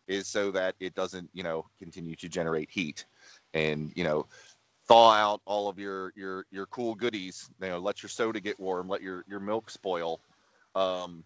is 0.08 0.26
so 0.26 0.50
that 0.52 0.74
it 0.80 0.94
doesn't, 0.94 1.28
you 1.34 1.42
know, 1.42 1.66
continue 1.78 2.16
to 2.16 2.28
generate 2.28 2.70
heat 2.70 3.04
and, 3.52 3.92
you 3.94 4.04
know, 4.04 4.26
thaw 4.88 5.12
out 5.12 5.40
all 5.44 5.68
of 5.68 5.78
your 5.78 6.12
your 6.16 6.46
your 6.50 6.66
cool 6.66 6.94
goodies, 6.94 7.48
you 7.60 7.68
know, 7.68 7.78
let 7.78 8.02
your 8.02 8.10
soda 8.10 8.40
get 8.40 8.58
warm, 8.58 8.88
let 8.88 9.02
your 9.02 9.24
your 9.28 9.38
milk 9.38 9.70
spoil. 9.70 10.18
Um 10.74 11.24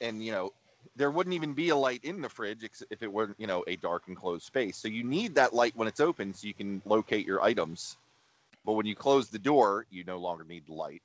and 0.00 0.22
you 0.22 0.32
know, 0.32 0.52
there 0.96 1.10
wouldn't 1.10 1.34
even 1.34 1.54
be 1.54 1.68
a 1.68 1.76
light 1.76 2.00
in 2.02 2.20
the 2.20 2.28
fridge 2.28 2.68
if 2.90 3.02
it 3.02 3.12
weren't, 3.12 3.36
you 3.38 3.46
know, 3.46 3.64
a 3.66 3.76
dark 3.76 4.04
enclosed 4.08 4.44
space. 4.44 4.76
So 4.76 4.88
you 4.88 5.04
need 5.04 5.36
that 5.36 5.54
light 5.54 5.76
when 5.76 5.88
it's 5.88 6.00
open 6.00 6.34
so 6.34 6.48
you 6.48 6.54
can 6.54 6.82
locate 6.84 7.26
your 7.26 7.40
items. 7.40 7.96
But 8.64 8.72
when 8.72 8.86
you 8.86 8.96
close 8.96 9.28
the 9.28 9.38
door, 9.38 9.86
you 9.90 10.04
no 10.04 10.18
longer 10.18 10.44
need 10.44 10.66
the 10.66 10.74
light. 10.74 11.02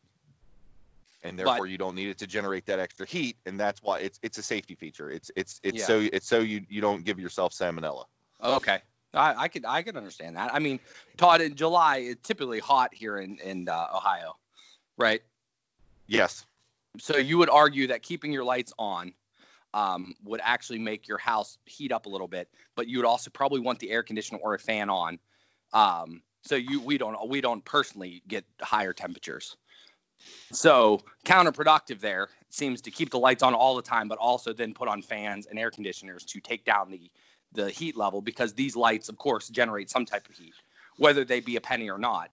And 1.23 1.39
therefore 1.39 1.59
but, 1.59 1.69
you 1.69 1.77
don't 1.77 1.95
need 1.95 2.09
it 2.09 2.17
to 2.19 2.27
generate 2.27 2.65
that 2.65 2.79
extra 2.79 3.05
heat, 3.05 3.37
and 3.45 3.57
that's 3.57 3.81
why 3.81 3.99
it's 3.99 4.19
it's 4.21 4.37
a 4.37 4.43
safety 4.43 4.75
feature. 4.75 5.09
It's 5.09 5.31
it's 5.35 5.61
it's 5.63 5.77
yeah. 5.79 5.85
so 5.85 5.99
it's 6.11 6.27
so 6.27 6.39
you 6.39 6.65
you 6.69 6.81
don't 6.81 7.05
give 7.05 7.17
yourself 7.17 7.53
salmonella. 7.53 8.05
Okay. 8.43 8.79
I, 9.13 9.43
I 9.43 9.47
could 9.47 9.65
I 9.65 9.83
could 9.83 9.95
understand 9.95 10.35
that. 10.35 10.53
I 10.53 10.59
mean, 10.59 10.79
Todd, 11.17 11.41
in 11.41 11.55
July 11.55 11.97
it's 11.97 12.27
typically 12.27 12.59
hot 12.59 12.93
here 12.93 13.17
in 13.17 13.37
in 13.39 13.69
uh, 13.69 13.87
Ohio, 13.95 14.35
right? 14.97 15.21
Yes. 16.07 16.45
So 16.99 17.17
you 17.17 17.37
would 17.37 17.49
argue 17.49 17.87
that 17.87 18.01
keeping 18.01 18.31
your 18.31 18.43
lights 18.43 18.73
on 18.77 19.13
um, 19.73 20.15
would 20.23 20.41
actually 20.43 20.79
make 20.79 21.07
your 21.07 21.17
house 21.17 21.57
heat 21.65 21.91
up 21.91 22.05
a 22.05 22.09
little 22.09 22.27
bit, 22.27 22.49
but 22.75 22.87
you 22.87 22.97
would 22.97 23.07
also 23.07 23.31
probably 23.31 23.59
want 23.59 23.79
the 23.79 23.91
air 23.91 24.03
conditioner 24.03 24.39
or 24.43 24.53
a 24.53 24.59
fan 24.59 24.89
on. 24.89 25.19
Um, 25.73 26.21
so 26.43 26.55
you 26.55 26.81
we 26.81 26.97
don't 26.97 27.29
we 27.29 27.41
don't 27.41 27.63
personally 27.63 28.21
get 28.27 28.45
higher 28.61 28.93
temperatures. 28.93 29.57
So 30.51 31.01
counterproductive 31.25 31.99
there 31.99 32.29
seems 32.49 32.81
to 32.81 32.91
keep 32.91 33.09
the 33.09 33.19
lights 33.19 33.43
on 33.43 33.53
all 33.53 33.75
the 33.75 33.81
time, 33.81 34.07
but 34.07 34.17
also 34.17 34.53
then 34.53 34.73
put 34.73 34.87
on 34.87 35.01
fans 35.01 35.47
and 35.47 35.57
air 35.57 35.71
conditioners 35.71 36.23
to 36.25 36.39
take 36.39 36.65
down 36.65 36.91
the 36.91 37.09
the 37.53 37.69
heat 37.69 37.95
level 37.95 38.21
because 38.21 38.53
these 38.53 38.75
lights, 38.75 39.09
of 39.09 39.17
course, 39.17 39.47
generate 39.47 39.89
some 39.89 40.05
type 40.05 40.27
of 40.27 40.35
heat, 40.35 40.53
whether 40.97 41.23
they 41.23 41.39
be 41.39 41.55
a 41.55 41.61
penny 41.61 41.89
or 41.89 41.97
not. 41.97 42.31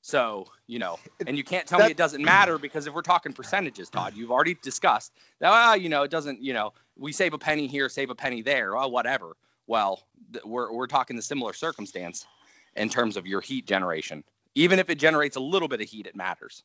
So, 0.00 0.46
you 0.66 0.78
know, 0.78 0.98
and 1.26 1.36
you 1.36 1.44
can't 1.44 1.66
tell 1.66 1.80
that, 1.80 1.86
me 1.86 1.90
it 1.90 1.96
doesn't 1.96 2.24
matter 2.24 2.56
because 2.56 2.86
if 2.86 2.94
we're 2.94 3.02
talking 3.02 3.32
percentages, 3.32 3.90
Todd, 3.90 4.14
you've 4.16 4.30
already 4.30 4.54
discussed 4.54 5.12
that, 5.40 5.50
well, 5.50 5.76
you 5.76 5.88
know, 5.88 6.02
it 6.02 6.10
doesn't, 6.10 6.40
you 6.40 6.54
know, 6.54 6.72
we 6.96 7.12
save 7.12 7.34
a 7.34 7.38
penny 7.38 7.66
here, 7.66 7.88
save 7.88 8.10
a 8.10 8.14
penny 8.14 8.40
there, 8.42 8.74
well, 8.74 8.90
whatever. 8.90 9.36
Well, 9.66 10.02
th- 10.32 10.44
we're, 10.44 10.72
we're 10.72 10.86
talking 10.86 11.16
the 11.16 11.22
similar 11.22 11.52
circumstance 11.52 12.26
in 12.74 12.88
terms 12.88 13.16
of 13.16 13.26
your 13.26 13.40
heat 13.40 13.66
generation. 13.66 14.24
Even 14.54 14.78
if 14.78 14.88
it 14.88 14.98
generates 14.98 15.36
a 15.36 15.40
little 15.40 15.68
bit 15.68 15.80
of 15.80 15.88
heat, 15.88 16.06
it 16.06 16.16
matters. 16.16 16.62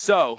So, 0.00 0.38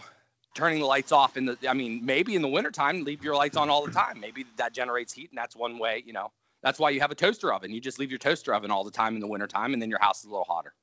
turning 0.54 0.80
the 0.80 0.86
lights 0.86 1.12
off 1.12 1.36
in 1.36 1.46
the, 1.46 1.58
I 1.68 1.74
mean, 1.74 2.06
maybe 2.06 2.34
in 2.34 2.42
the 2.42 2.48
wintertime, 2.48 3.04
leave 3.04 3.26
your 3.26 3.36
lights 3.36 3.58
on 3.58 3.70
all 3.70 3.86
the 3.86 3.92
time. 3.92 4.18
Maybe 4.22 4.46
that 4.56 4.74
generates 4.74 5.12
heat, 5.12 5.32
and 5.32 5.38
that's 5.38 5.54
one 5.54 5.78
way, 5.78 6.02
you 6.06 6.14
know, 6.14 6.32
that's 6.64 6.80
why 6.80 6.92
you 6.92 7.02
have 7.02 7.12
a 7.12 7.16
toaster 7.16 7.52
oven. 7.54 7.74
You 7.74 7.82
just 7.82 8.00
leave 8.00 8.10
your 8.10 8.20
toaster 8.20 8.54
oven 8.54 8.72
all 8.72 8.86
the 8.86 8.90
time 8.90 9.16
in 9.16 9.20
the 9.20 9.28
wintertime, 9.28 9.74
and 9.74 9.82
then 9.82 9.90
your 9.90 10.00
house 10.00 10.20
is 10.20 10.28
a 10.28 10.30
little 10.30 10.46
hotter, 10.46 10.74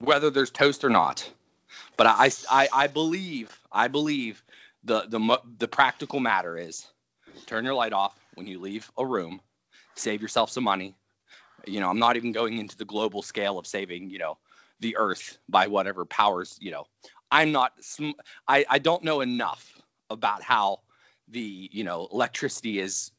whether 0.00 0.30
there's 0.30 0.50
toast 0.50 0.82
or 0.82 0.90
not. 0.90 1.30
But 1.96 2.08
I, 2.08 2.32
I, 2.50 2.68
I 2.72 2.86
believe, 2.88 3.56
I 3.70 3.86
believe 3.86 4.42
the, 4.82 5.04
the, 5.06 5.40
the 5.56 5.68
practical 5.68 6.18
matter 6.18 6.58
is 6.58 6.84
turn 7.46 7.64
your 7.64 7.74
light 7.74 7.92
off 7.92 8.18
when 8.34 8.48
you 8.48 8.58
leave 8.58 8.90
a 8.98 9.06
room, 9.06 9.40
save 9.94 10.22
yourself 10.22 10.50
some 10.50 10.64
money. 10.64 10.96
You 11.68 11.78
know, 11.78 11.88
I'm 11.88 12.00
not 12.00 12.16
even 12.16 12.32
going 12.32 12.58
into 12.58 12.76
the 12.76 12.84
global 12.84 13.22
scale 13.22 13.60
of 13.60 13.66
saving, 13.68 14.10
you 14.10 14.18
know, 14.18 14.38
the 14.80 14.96
earth 14.96 15.38
by 15.48 15.68
whatever 15.68 16.04
powers, 16.04 16.58
you 16.60 16.72
know, 16.72 16.86
I'm 17.34 17.50
not, 17.50 17.72
I, 18.46 18.64
I 18.70 18.78
don't 18.78 19.02
know 19.02 19.20
enough 19.20 19.82
about 20.08 20.42
how 20.42 20.80
the, 21.28 21.68
you 21.72 21.82
know, 21.82 22.08
electricity 22.12 22.78
is 22.78 23.10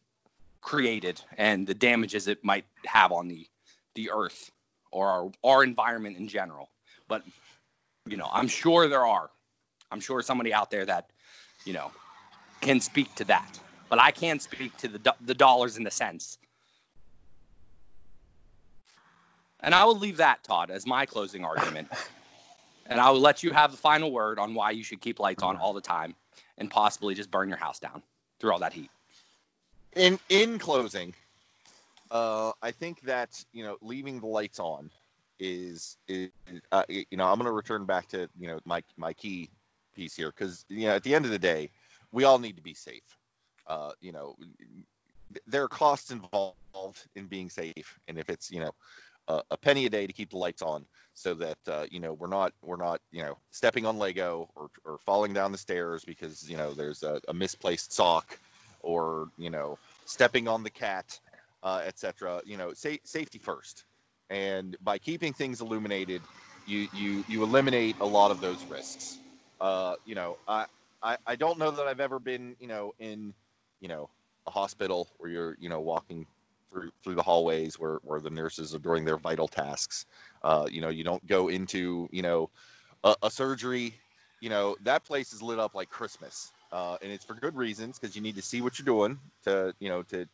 created 0.62 1.22
and 1.38 1.68
the 1.68 1.74
damages 1.74 2.28
it 2.30 2.44
might 2.44 2.66
have 2.86 3.12
on 3.12 3.28
the 3.28 3.46
the 3.94 4.10
earth 4.12 4.52
or 4.92 5.08
our, 5.08 5.32
our 5.44 5.64
environment 5.64 6.18
in 6.18 6.28
general. 6.28 6.70
But 7.08 7.24
you 8.08 8.18
know 8.18 8.28
i'm 8.34 8.48
sure 8.48 8.88
there 8.88 9.06
are. 9.06 9.30
I'm 9.92 10.00
sure 10.00 10.22
somebody 10.24 10.54
out 10.54 10.72
there 10.72 10.86
that 10.86 11.12
you 11.66 11.74
know 11.74 11.92
can 12.62 12.80
speak 12.80 13.14
to 13.16 13.26
that. 13.26 13.60
But 13.90 14.00
i 14.00 14.10
can't 14.10 14.42
speak 14.42 14.76
to 14.78 14.88
the 14.88 15.14
the 15.22 15.36
dollars 15.36 15.78
and 15.78 15.86
the 15.86 15.92
cents. 15.92 16.40
And 19.60 19.76
i 19.76 19.86
will 19.86 20.00
leave 20.00 20.18
that 20.18 20.44
todd 20.44 20.72
as 20.72 20.88
my 20.88 21.06
closing 21.06 21.46
argument 21.46 21.90
and 22.88 23.00
i 23.00 23.10
will 23.10 23.20
let 23.20 23.44
you 23.44 23.52
have 23.52 23.72
the 23.72 23.78
final 23.78 24.12
word 24.12 24.40
on 24.40 24.54
why 24.54 24.72
you 24.72 24.84
should 24.84 25.02
keep 25.02 25.20
lights 25.20 25.44
on 25.44 25.58
all 25.58 25.74
the 25.74 25.82
time 25.82 26.16
and 26.58 26.70
possibly 26.70 27.16
just 27.16 27.32
burn 27.32 27.50
your 27.50 27.58
house 27.58 27.80
down 27.80 28.02
through 28.40 28.52
all 28.52 28.60
that 28.60 28.74
heat. 28.74 28.90
In 29.96 30.20
in 30.30 30.60
closing, 30.60 31.14
uh, 32.12 32.52
I 32.62 32.72
think 32.72 33.02
that 33.02 33.44
you 33.54 33.64
know 33.64 33.78
leaving 33.82 34.20
the 34.20 34.28
lights 34.28 34.60
on 34.60 34.90
is 35.40 35.98
is 36.08 36.30
uh, 36.72 36.84
you 36.90 37.06
know 37.14 37.26
I'm 37.26 37.38
going 37.38 37.46
to 37.46 37.52
return 37.52 37.86
back 37.86 38.08
to 38.10 38.30
you 38.38 38.48
know 38.48 38.60
my 38.66 38.84
my 38.98 39.14
key 39.14 39.50
piece 39.96 40.16
here 40.16 40.32
because 40.32 40.66
you 40.70 40.88
know 40.88 40.96
at 40.96 41.04
the 41.04 41.16
end 41.16 41.26
of 41.26 41.32
the 41.32 41.40
day 41.40 41.70
we 42.12 42.24
all 42.26 42.40
need 42.40 42.58
to 42.58 42.62
be 42.62 42.74
safe. 42.74 43.18
Uh, 43.68 43.92
you 44.02 44.12
know 44.12 44.36
there 45.48 45.64
are 45.64 45.68
costs 45.68 46.12
involved 46.12 47.08
in 47.16 47.26
being 47.26 47.50
safe, 47.50 48.00
and 48.08 48.18
if 48.18 48.30
it's 48.30 48.52
you 48.52 48.60
know 48.60 48.72
uh, 49.28 49.42
a 49.52 49.58
penny 49.58 49.86
a 49.86 49.90
day 49.90 50.08
to 50.08 50.14
keep 50.14 50.32
the 50.32 50.38
lights 50.38 50.62
on 50.62 50.86
so 51.14 51.34
that 51.36 51.58
uh, 51.68 51.86
you 51.90 52.00
know 52.00 52.14
we're 52.14 52.28
not 52.28 52.54
we're 52.62 52.78
not 52.78 53.02
you 53.12 53.22
know 53.22 53.38
stepping 53.52 53.86
on 53.86 53.98
Lego 53.98 54.50
or, 54.56 54.70
or 54.86 54.98
falling 55.06 55.34
down 55.34 55.52
the 55.52 55.58
stairs 55.58 56.04
because 56.06 56.50
you 56.50 56.58
know 56.58 56.74
there's 56.74 57.04
a, 57.04 57.22
a 57.28 57.34
misplaced 57.34 57.94
sock 57.94 58.40
or 58.82 59.30
you 59.38 59.50
know 59.50 59.78
stepping 60.06 60.48
on 60.48 60.64
the 60.64 60.70
cat, 60.70 61.20
uh, 61.64 61.82
etc. 61.86 62.42
You 62.46 62.58
know, 62.58 62.74
sa- 62.74 63.02
safety 63.04 63.40
first, 63.40 63.86
and 64.30 64.78
by 64.84 64.98
keeping 64.98 65.34
things 65.34 65.62
illuminated, 65.62 66.22
you 66.68 66.88
you 66.94 67.24
you 67.28 67.44
eliminate 67.44 67.96
a 68.00 68.06
lot 68.06 68.32
of 68.32 68.42
those 68.42 68.64
risks. 68.70 69.20
Uh, 69.60 69.96
you 70.06 70.16
know, 70.16 70.38
I, 70.48 70.66
I 71.02 71.18
I 71.26 71.36
don't 71.36 71.60
know 71.60 71.72
that 71.72 71.88
I've 71.88 72.00
ever 72.00 72.20
been 72.20 72.56
you 72.60 72.68
know 72.68 72.94
in 73.00 73.34
you 73.82 73.88
know 73.88 74.10
a 74.48 74.52
hospital 74.52 75.10
where 75.18 75.30
you're 75.30 75.58
you 75.60 75.70
know 75.70 75.82
walking 75.82 76.28
through 76.76 76.92
through 77.04 77.16
the 77.16 77.24
hallways 77.24 77.80
where 77.80 78.00
where 78.04 78.20
the 78.20 78.30
nurses 78.30 78.76
are 78.76 78.80
doing 78.80 79.06
their 79.06 79.18
vital 79.18 79.48
tasks. 79.48 80.06
Uh, 80.44 80.68
you 80.70 80.82
know, 80.82 80.90
you 80.90 81.04
don't 81.04 81.26
go 81.26 81.48
into 81.48 82.10
you 82.12 82.22
know 82.22 82.50
a, 83.04 83.16
a 83.24 83.32
surgery. 83.32 83.96
You 84.42 84.50
know, 84.50 84.76
that 84.84 85.06
place 85.06 85.34
is 85.34 85.42
lit 85.42 85.60
up 85.60 85.74
like 85.74 85.90
Christmas 85.90 86.52
uh, 86.72 86.98
and 87.02 87.12
it's 87.12 87.24
for 87.26 87.34
good 87.34 87.56
reasons 87.56 87.98
because 87.98 88.16
you 88.16 88.22
need 88.22 88.36
to 88.36 88.42
see 88.42 88.62
what 88.62 88.78
you're 88.78 88.86
doing 88.86 89.20
to 89.46 89.74
you 89.80 89.90
know 89.90 90.04
to, 90.04 90.28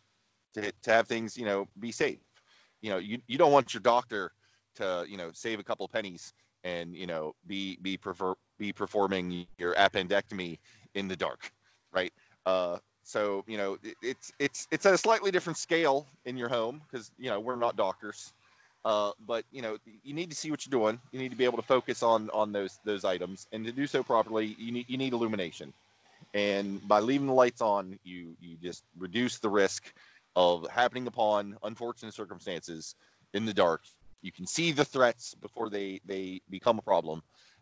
to 0.55 0.71
to 0.81 0.91
have 0.91 1.07
things 1.07 1.37
you 1.37 1.45
know 1.45 1.67
be 1.79 1.91
safe. 1.91 2.19
You 2.81 2.91
know, 2.91 2.97
you 2.97 3.19
you 3.27 3.37
don't 3.37 3.51
want 3.51 3.73
your 3.73 3.81
doctor 3.81 4.31
to 4.75 5.05
you 5.07 5.17
know 5.17 5.29
save 5.33 5.59
a 5.59 5.63
couple 5.63 5.87
pennies 5.87 6.33
and 6.63 6.95
you 6.95 7.05
know 7.05 7.35
be 7.45 7.77
be 7.81 7.97
prefer 7.97 8.33
be 8.57 8.73
performing 8.73 9.45
your 9.59 9.75
appendectomy 9.75 10.57
in 10.95 11.07
the 11.07 11.15
dark, 11.15 11.51
right? 11.91 12.13
Uh, 12.45 12.79
so 13.03 13.43
you 13.47 13.57
know 13.57 13.77
it, 13.83 13.95
it's 14.01 14.31
it's 14.39 14.67
it's 14.71 14.85
at 14.85 14.93
a 14.93 14.97
slightly 14.97 15.31
different 15.31 15.57
scale 15.57 16.07
in 16.25 16.37
your 16.37 16.49
home 16.49 16.81
because 16.89 17.11
you 17.17 17.29
know 17.29 17.39
we're 17.39 17.55
not 17.55 17.75
doctors. 17.75 18.33
Uh, 18.83 19.11
but 19.27 19.45
you 19.51 19.61
know 19.61 19.77
you 20.03 20.13
need 20.13 20.31
to 20.31 20.35
see 20.35 20.51
what 20.51 20.65
you're 20.65 20.71
doing. 20.71 20.99
You 21.11 21.19
need 21.19 21.29
to 21.29 21.37
be 21.37 21.45
able 21.45 21.57
to 21.57 21.63
focus 21.67 22.03
on 22.03 22.29
on 22.31 22.51
those 22.51 22.79
those 22.85 23.05
items, 23.05 23.47
and 23.51 23.65
to 23.65 23.71
do 23.71 23.87
so 23.87 24.03
properly, 24.03 24.55
you 24.59 24.71
need 24.71 24.85
you 24.89 24.97
need 24.97 25.13
illumination 25.13 25.73
and 26.33 26.85
by 26.87 26.99
leaving 26.99 27.27
the 27.27 27.33
lights 27.33 27.61
on 27.61 27.99
you 28.03 28.35
you 28.39 28.57
just 28.61 28.83
reduce 28.97 29.39
the 29.39 29.49
risk 29.49 29.91
of 30.35 30.67
happening 30.69 31.07
upon 31.07 31.57
unfortunate 31.63 32.13
circumstances 32.13 32.95
in 33.33 33.45
the 33.45 33.53
dark 33.53 33.81
you 34.21 34.31
can 34.31 34.47
see 34.47 34.71
the 34.71 34.85
threats 34.85 35.35
before 35.35 35.69
they 35.69 35.99
they 36.05 36.41
become 36.49 36.79
a 36.79 36.81
problem 36.81 37.21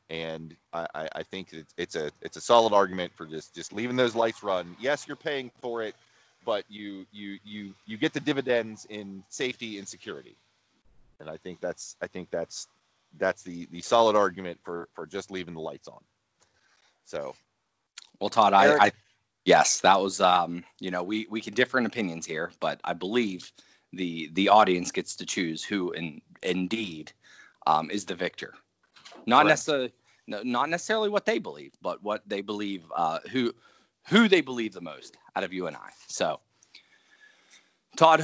and 0.09 0.55
I, 0.73 1.09
I 1.15 1.23
think 1.23 1.53
it's, 1.53 1.73
it's 1.77 1.95
a 1.95 2.11
it's 2.21 2.37
a 2.37 2.41
solid 2.41 2.73
argument 2.73 3.13
for 3.15 3.25
just 3.25 3.53
just 3.55 3.73
leaving 3.73 3.95
those 3.95 4.15
lights 4.15 4.43
run. 4.43 4.75
Yes, 4.79 5.07
you're 5.07 5.17
paying 5.17 5.51
for 5.61 5.83
it, 5.83 5.95
but 6.45 6.65
you 6.69 7.05
you 7.11 7.39
you 7.43 7.73
you 7.85 7.97
get 7.97 8.13
the 8.13 8.19
dividends 8.19 8.85
in 8.89 9.23
safety 9.29 9.77
and 9.77 9.87
security. 9.87 10.35
And 11.19 11.29
I 11.29 11.37
think 11.37 11.59
that's 11.59 11.95
I 12.01 12.07
think 12.07 12.29
that's 12.31 12.67
that's 13.17 13.43
the 13.43 13.67
the 13.71 13.81
solid 13.81 14.15
argument 14.15 14.59
for 14.63 14.87
for 14.93 15.05
just 15.05 15.31
leaving 15.31 15.53
the 15.53 15.61
lights 15.61 15.87
on. 15.87 16.01
So 17.05 17.35
well, 18.19 18.29
Todd, 18.29 18.53
I, 18.53 18.85
I, 18.85 18.91
yes, 19.45 19.81
that 19.81 20.01
was 20.01 20.19
um, 20.21 20.63
you 20.79 20.91
know, 20.91 21.03
we 21.03 21.27
we 21.29 21.41
can 21.41 21.53
differ 21.53 21.77
in 21.77 21.85
opinions 21.85 22.25
here, 22.25 22.51
but 22.59 22.79
I 22.83 22.93
believe 22.93 23.51
the 23.93 24.29
the 24.33 24.49
audience 24.49 24.91
gets 24.91 25.17
to 25.17 25.25
choose 25.25 25.63
who 25.63 25.91
in, 25.91 26.21
indeed 26.43 27.11
um, 27.65 27.89
is 27.91 28.05
the 28.05 28.15
victor. 28.15 28.53
not 29.25 29.45
necessarily 29.45 29.93
not 30.29 30.69
necessarily 30.69 31.09
what 31.09 31.25
they 31.25 31.39
believe, 31.39 31.73
but 31.81 32.03
what 32.03 32.21
they 32.27 32.41
believe 32.41 32.83
uh, 32.95 33.19
who 33.31 33.53
who 34.07 34.27
they 34.27 34.41
believe 34.41 34.73
the 34.73 34.81
most 34.81 35.17
out 35.35 35.43
of 35.43 35.53
you 35.53 35.67
and 35.67 35.75
I. 35.75 35.89
So, 36.07 36.39
Todd, 37.95 38.23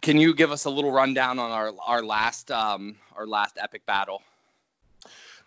can 0.00 0.18
you 0.18 0.34
give 0.34 0.52
us 0.52 0.64
a 0.64 0.70
little 0.70 0.92
rundown 0.92 1.38
on 1.38 1.50
our 1.50 1.72
our 1.86 2.02
last 2.02 2.50
um, 2.50 2.96
our 3.16 3.26
last 3.26 3.58
epic 3.60 3.86
battle? 3.86 4.22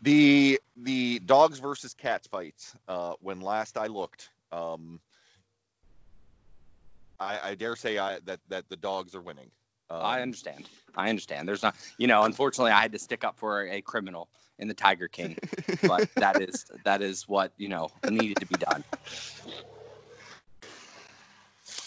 The 0.02 0.60
the 0.76 1.20
dogs 1.20 1.60
versus 1.60 1.94
cats 1.94 2.28
fights. 2.28 2.76
Uh, 2.88 3.14
when 3.22 3.42
last 3.42 3.78
I 3.78 3.88
looked, 3.88 4.30
um, 4.52 5.00
I, 7.20 7.52
I 7.52 7.56
dare 7.56 7.76
say 7.76 7.98
I, 7.98 8.20
that 8.26 8.40
that 8.50 8.70
the 8.70 8.78
dogs 8.78 9.14
are 9.16 9.22
winning. 9.22 9.52
Um, 9.92 10.02
I 10.02 10.22
understand. 10.22 10.66
I 10.96 11.10
understand. 11.10 11.48
There's 11.48 11.64
not, 11.64 11.76
you 11.98 12.08
know, 12.08 12.24
unfortunately, 12.24 12.72
I 12.72 12.82
had 12.82 12.94
to 12.94 13.00
stick 13.00 13.24
up 13.24 13.38
for 13.38 13.68
a 13.68 13.82
criminal 13.82 14.30
in 14.58 14.68
the 14.68 14.74
Tiger 14.74 15.08
King, 15.10 15.38
but 15.88 16.08
that 16.16 16.42
is 16.42 16.66
that 16.86 17.02
is 17.02 17.28
what 17.28 17.52
you 17.58 17.68
know 17.68 17.92
needed 18.10 18.38
to 18.38 18.46
be 18.46 18.56
done. 18.56 18.84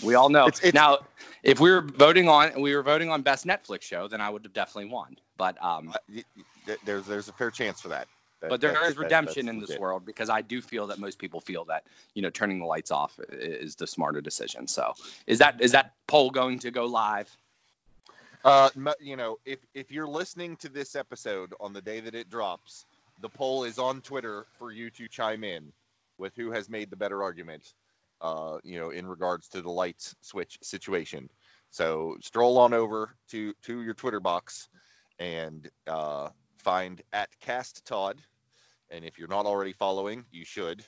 We 0.02 0.14
all 0.14 0.28
know. 0.28 0.46
It's, 0.46 0.60
it's, 0.60 0.74
now, 0.74 0.98
if 1.42 1.60
we 1.60 1.70
were 1.70 1.80
voting 1.80 2.28
on 2.28 2.60
we 2.60 2.76
were 2.76 2.82
voting 2.82 3.08
on 3.10 3.22
best 3.22 3.46
Netflix 3.46 3.82
show, 3.82 4.06
then 4.06 4.20
I 4.20 4.28
would 4.28 4.44
have 4.44 4.52
definitely 4.52 4.90
won. 4.90 5.16
But 5.38 5.62
um, 5.64 5.94
uh, 5.94 6.74
there's 6.84 7.06
there's 7.06 7.28
a 7.28 7.32
fair 7.32 7.50
chance 7.50 7.80
for 7.80 7.88
that. 7.88 8.06
that 8.40 8.50
but 8.50 8.60
there 8.60 8.86
is 8.86 8.98
redemption 8.98 9.46
that, 9.46 9.52
in 9.52 9.60
this 9.60 9.70
legit. 9.70 9.80
world 9.80 10.04
because 10.04 10.28
I 10.28 10.42
do 10.42 10.60
feel 10.60 10.88
that 10.88 10.98
most 10.98 11.18
people 11.18 11.40
feel 11.40 11.64
that 11.66 11.84
you 12.14 12.20
know 12.20 12.30
turning 12.30 12.58
the 12.58 12.66
lights 12.66 12.90
off 12.90 13.18
is 13.30 13.76
the 13.76 13.86
smarter 13.86 14.20
decision. 14.20 14.66
So 14.66 14.92
is 15.26 15.38
that 15.38 15.62
is 15.62 15.72
that 15.72 15.94
poll 16.06 16.30
going 16.30 16.58
to 16.60 16.70
go 16.70 16.84
live? 16.84 17.34
Uh, 18.44 18.68
you 19.00 19.16
know, 19.16 19.38
if 19.46 19.58
if 19.74 19.90
you're 19.90 20.06
listening 20.06 20.56
to 20.56 20.68
this 20.68 20.94
episode 20.94 21.54
on 21.60 21.72
the 21.72 21.80
day 21.80 22.00
that 22.00 22.14
it 22.14 22.28
drops, 22.28 22.84
the 23.22 23.28
poll 23.28 23.64
is 23.64 23.78
on 23.78 24.02
Twitter 24.02 24.46
for 24.58 24.70
you 24.70 24.90
to 24.90 25.08
chime 25.08 25.44
in 25.44 25.72
with 26.18 26.36
who 26.36 26.50
has 26.52 26.68
made 26.68 26.90
the 26.90 26.96
better 26.96 27.22
argument. 27.22 27.72
Uh, 28.20 28.58
you 28.62 28.78
know, 28.78 28.90
in 28.90 29.06
regards 29.06 29.48
to 29.48 29.60
the 29.60 29.70
lights 29.70 30.14
switch 30.20 30.58
situation. 30.62 31.28
So 31.70 32.16
stroll 32.22 32.58
on 32.58 32.72
over 32.72 33.16
to 33.30 33.52
to 33.62 33.82
your 33.82 33.94
Twitter 33.94 34.20
box 34.20 34.68
and 35.18 35.68
uh, 35.86 36.28
find 36.58 37.02
at 37.12 37.28
Cast 37.40 37.84
Tod. 37.86 38.20
And 38.90 39.04
if 39.04 39.18
you're 39.18 39.28
not 39.28 39.46
already 39.46 39.72
following, 39.72 40.24
you 40.30 40.44
should. 40.44 40.84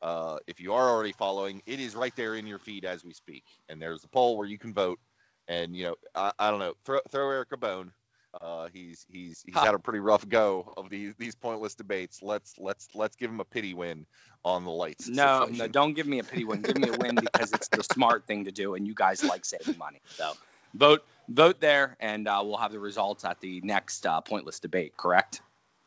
Uh, 0.00 0.38
if 0.46 0.60
you 0.60 0.74
are 0.74 0.88
already 0.88 1.12
following, 1.12 1.62
it 1.66 1.80
is 1.80 1.96
right 1.96 2.14
there 2.16 2.36
in 2.36 2.46
your 2.46 2.58
feed 2.58 2.84
as 2.84 3.04
we 3.04 3.12
speak. 3.12 3.44
And 3.68 3.82
there's 3.82 4.04
a 4.04 4.08
poll 4.08 4.36
where 4.36 4.46
you 4.46 4.58
can 4.58 4.72
vote 4.72 5.00
and 5.48 5.74
you 5.74 5.84
know, 5.84 5.94
I, 6.14 6.32
I 6.38 6.50
don't 6.50 6.60
know, 6.60 6.74
throw, 6.84 7.00
throw 7.10 7.30
Eric 7.30 7.52
a 7.52 7.56
bone. 7.56 7.92
Uh, 8.40 8.68
he's 8.72 9.06
he's 9.10 9.42
he's 9.46 9.54
had 9.54 9.74
a 9.74 9.78
pretty 9.78 10.00
rough 10.00 10.28
go 10.28 10.72
of 10.76 10.90
these 10.90 11.14
these 11.16 11.34
pointless 11.34 11.74
debates. 11.74 12.22
Let's 12.22 12.54
let's 12.58 12.88
let's 12.94 13.16
give 13.16 13.30
him 13.30 13.40
a 13.40 13.44
pity 13.44 13.72
win 13.72 14.06
on 14.44 14.64
the 14.64 14.70
lights. 14.70 15.08
No, 15.08 15.40
situation. 15.40 15.58
no, 15.58 15.68
don't 15.68 15.94
give 15.94 16.06
me 16.06 16.18
a 16.18 16.24
pity 16.24 16.44
win. 16.44 16.60
Give 16.60 16.76
me 16.76 16.88
a 16.88 16.92
win 16.92 17.14
because 17.20 17.52
it's 17.52 17.68
the 17.68 17.82
smart 17.82 18.26
thing 18.26 18.44
to 18.44 18.52
do, 18.52 18.74
and 18.74 18.86
you 18.86 18.94
guys 18.94 19.24
like 19.24 19.46
saving 19.46 19.78
money. 19.78 20.00
So 20.10 20.34
vote 20.74 21.04
vote 21.28 21.58
there, 21.58 21.96
and 22.00 22.28
uh, 22.28 22.42
we'll 22.44 22.58
have 22.58 22.70
the 22.70 22.78
results 22.78 23.24
at 23.24 23.40
the 23.40 23.62
next 23.62 24.06
uh, 24.06 24.20
pointless 24.20 24.60
debate. 24.60 24.96
Correct? 24.96 25.40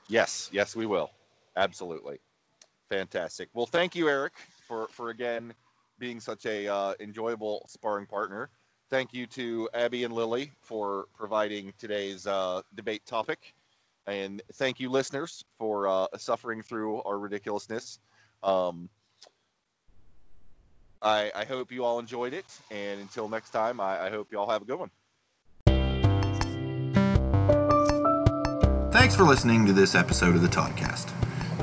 Yes, 0.09 0.49
yes, 0.51 0.75
we 0.75 0.87
will. 0.87 1.11
Absolutely, 1.55 2.19
fantastic. 2.89 3.49
Well, 3.53 3.67
thank 3.67 3.95
you, 3.95 4.09
Eric, 4.09 4.33
for 4.67 4.87
for 4.87 5.11
again 5.11 5.53
being 5.99 6.19
such 6.19 6.47
a 6.47 6.67
uh, 6.67 6.93
enjoyable 6.99 7.67
sparring 7.69 8.07
partner 8.07 8.49
thank 8.91 9.13
you 9.13 9.25
to 9.25 9.69
Abby 9.73 10.03
and 10.03 10.13
Lily 10.13 10.51
for 10.59 11.05
providing 11.15 11.73
today's 11.79 12.27
uh, 12.27 12.61
debate 12.75 13.03
topic. 13.05 13.55
And 14.05 14.41
thank 14.53 14.79
you, 14.79 14.89
listeners, 14.89 15.45
for 15.57 15.87
uh, 15.87 16.07
suffering 16.17 16.61
through 16.61 17.01
our 17.03 17.17
ridiculousness. 17.17 17.99
Um, 18.43 18.89
I, 21.01 21.31
I, 21.33 21.45
hope 21.45 21.71
you 21.71 21.85
all 21.85 21.99
enjoyed 21.99 22.33
it. 22.33 22.45
And 22.69 22.99
until 22.99 23.29
next 23.29 23.51
time, 23.51 23.79
I, 23.79 24.07
I 24.07 24.09
hope 24.09 24.27
you 24.31 24.39
all 24.39 24.49
have 24.49 24.63
a 24.63 24.65
good 24.65 24.79
one. 24.79 24.91
Thanks 28.91 29.15
for 29.15 29.23
listening 29.23 29.65
to 29.67 29.73
this 29.73 29.95
episode 29.95 30.35
of 30.35 30.41
the 30.41 30.47
Toddcast. 30.47 31.11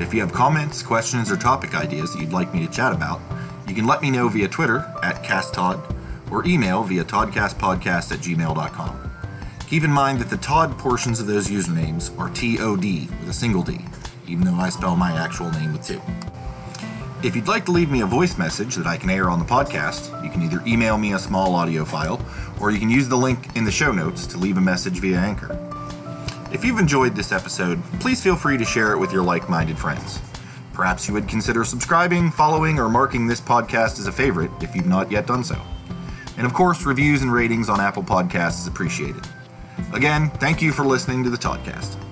If 0.01 0.13
you 0.13 0.21
have 0.21 0.33
comments, 0.33 0.81
questions, 0.81 1.29
or 1.29 1.37
topic 1.37 1.75
ideas 1.75 2.13
that 2.13 2.21
you'd 2.21 2.33
like 2.33 2.53
me 2.53 2.65
to 2.65 2.71
chat 2.71 2.91
about, 2.91 3.21
you 3.67 3.75
can 3.75 3.85
let 3.85 4.01
me 4.01 4.09
know 4.09 4.29
via 4.29 4.47
Twitter 4.47 4.79
at 5.03 5.23
CastTod 5.23 5.98
or 6.31 6.45
email 6.45 6.83
via 6.83 7.03
todcastpodcast 7.03 8.11
at 8.11 8.19
gmail.com. 8.19 9.11
Keep 9.67 9.83
in 9.83 9.91
mind 9.91 10.19
that 10.19 10.29
the 10.29 10.37
Todd 10.37 10.77
portions 10.77 11.19
of 11.19 11.27
those 11.27 11.47
usernames 11.47 12.17
are 12.19 12.29
T-O-D 12.29 13.07
with 13.19 13.29
a 13.29 13.33
single 13.33 13.61
D, 13.61 13.79
even 14.27 14.45
though 14.45 14.55
I 14.55 14.69
spell 14.69 14.95
my 14.95 15.11
actual 15.11 15.51
name 15.51 15.73
with 15.73 15.85
two. 15.85 16.01
If 17.21 17.35
you'd 17.35 17.47
like 17.47 17.65
to 17.65 17.71
leave 17.71 17.91
me 17.91 18.01
a 18.01 18.05
voice 18.05 18.37
message 18.37 18.75
that 18.75 18.87
I 18.87 18.97
can 18.97 19.09
air 19.09 19.29
on 19.29 19.39
the 19.39 19.45
podcast, 19.45 20.23
you 20.23 20.29
can 20.29 20.41
either 20.41 20.63
email 20.65 20.97
me 20.97 21.13
a 21.13 21.19
small 21.19 21.53
audio 21.53 21.83
file, 21.83 22.19
or 22.61 22.71
you 22.71 22.79
can 22.79 22.89
use 22.89 23.09
the 23.09 23.17
link 23.17 23.55
in 23.55 23.65
the 23.65 23.71
show 23.71 23.91
notes 23.91 24.25
to 24.27 24.37
leave 24.37 24.57
a 24.57 24.61
message 24.61 24.99
via 24.99 25.19
Anchor. 25.19 25.59
If 26.51 26.65
you've 26.65 26.79
enjoyed 26.79 27.15
this 27.15 27.31
episode, 27.31 27.83
please 27.99 28.23
feel 28.23 28.35
free 28.35 28.57
to 28.57 28.65
share 28.65 28.93
it 28.93 28.97
with 28.97 29.11
your 29.11 29.21
like 29.21 29.49
minded 29.49 29.77
friends. 29.77 30.21
Perhaps 30.73 31.07
you 31.07 31.13
would 31.13 31.27
consider 31.27 31.63
subscribing, 31.63 32.31
following, 32.31 32.79
or 32.79 32.87
marking 32.87 33.27
this 33.27 33.41
podcast 33.41 33.99
as 33.99 34.07
a 34.07 34.11
favorite 34.11 34.49
if 34.61 34.73
you've 34.73 34.87
not 34.87 35.11
yet 35.11 35.27
done 35.27 35.43
so. 35.43 35.61
And 36.39 36.47
of 36.47 36.53
course, 36.53 36.85
reviews 36.85 37.21
and 37.21 37.33
ratings 37.33 37.67
on 37.67 37.81
Apple 37.81 38.01
Podcasts 38.01 38.61
is 38.61 38.67
appreciated. 38.67 39.27
Again, 39.91 40.29
thank 40.29 40.61
you 40.61 40.71
for 40.71 40.85
listening 40.85 41.25
to 41.25 41.29
the 41.29 41.35
Toddcast. 41.35 42.08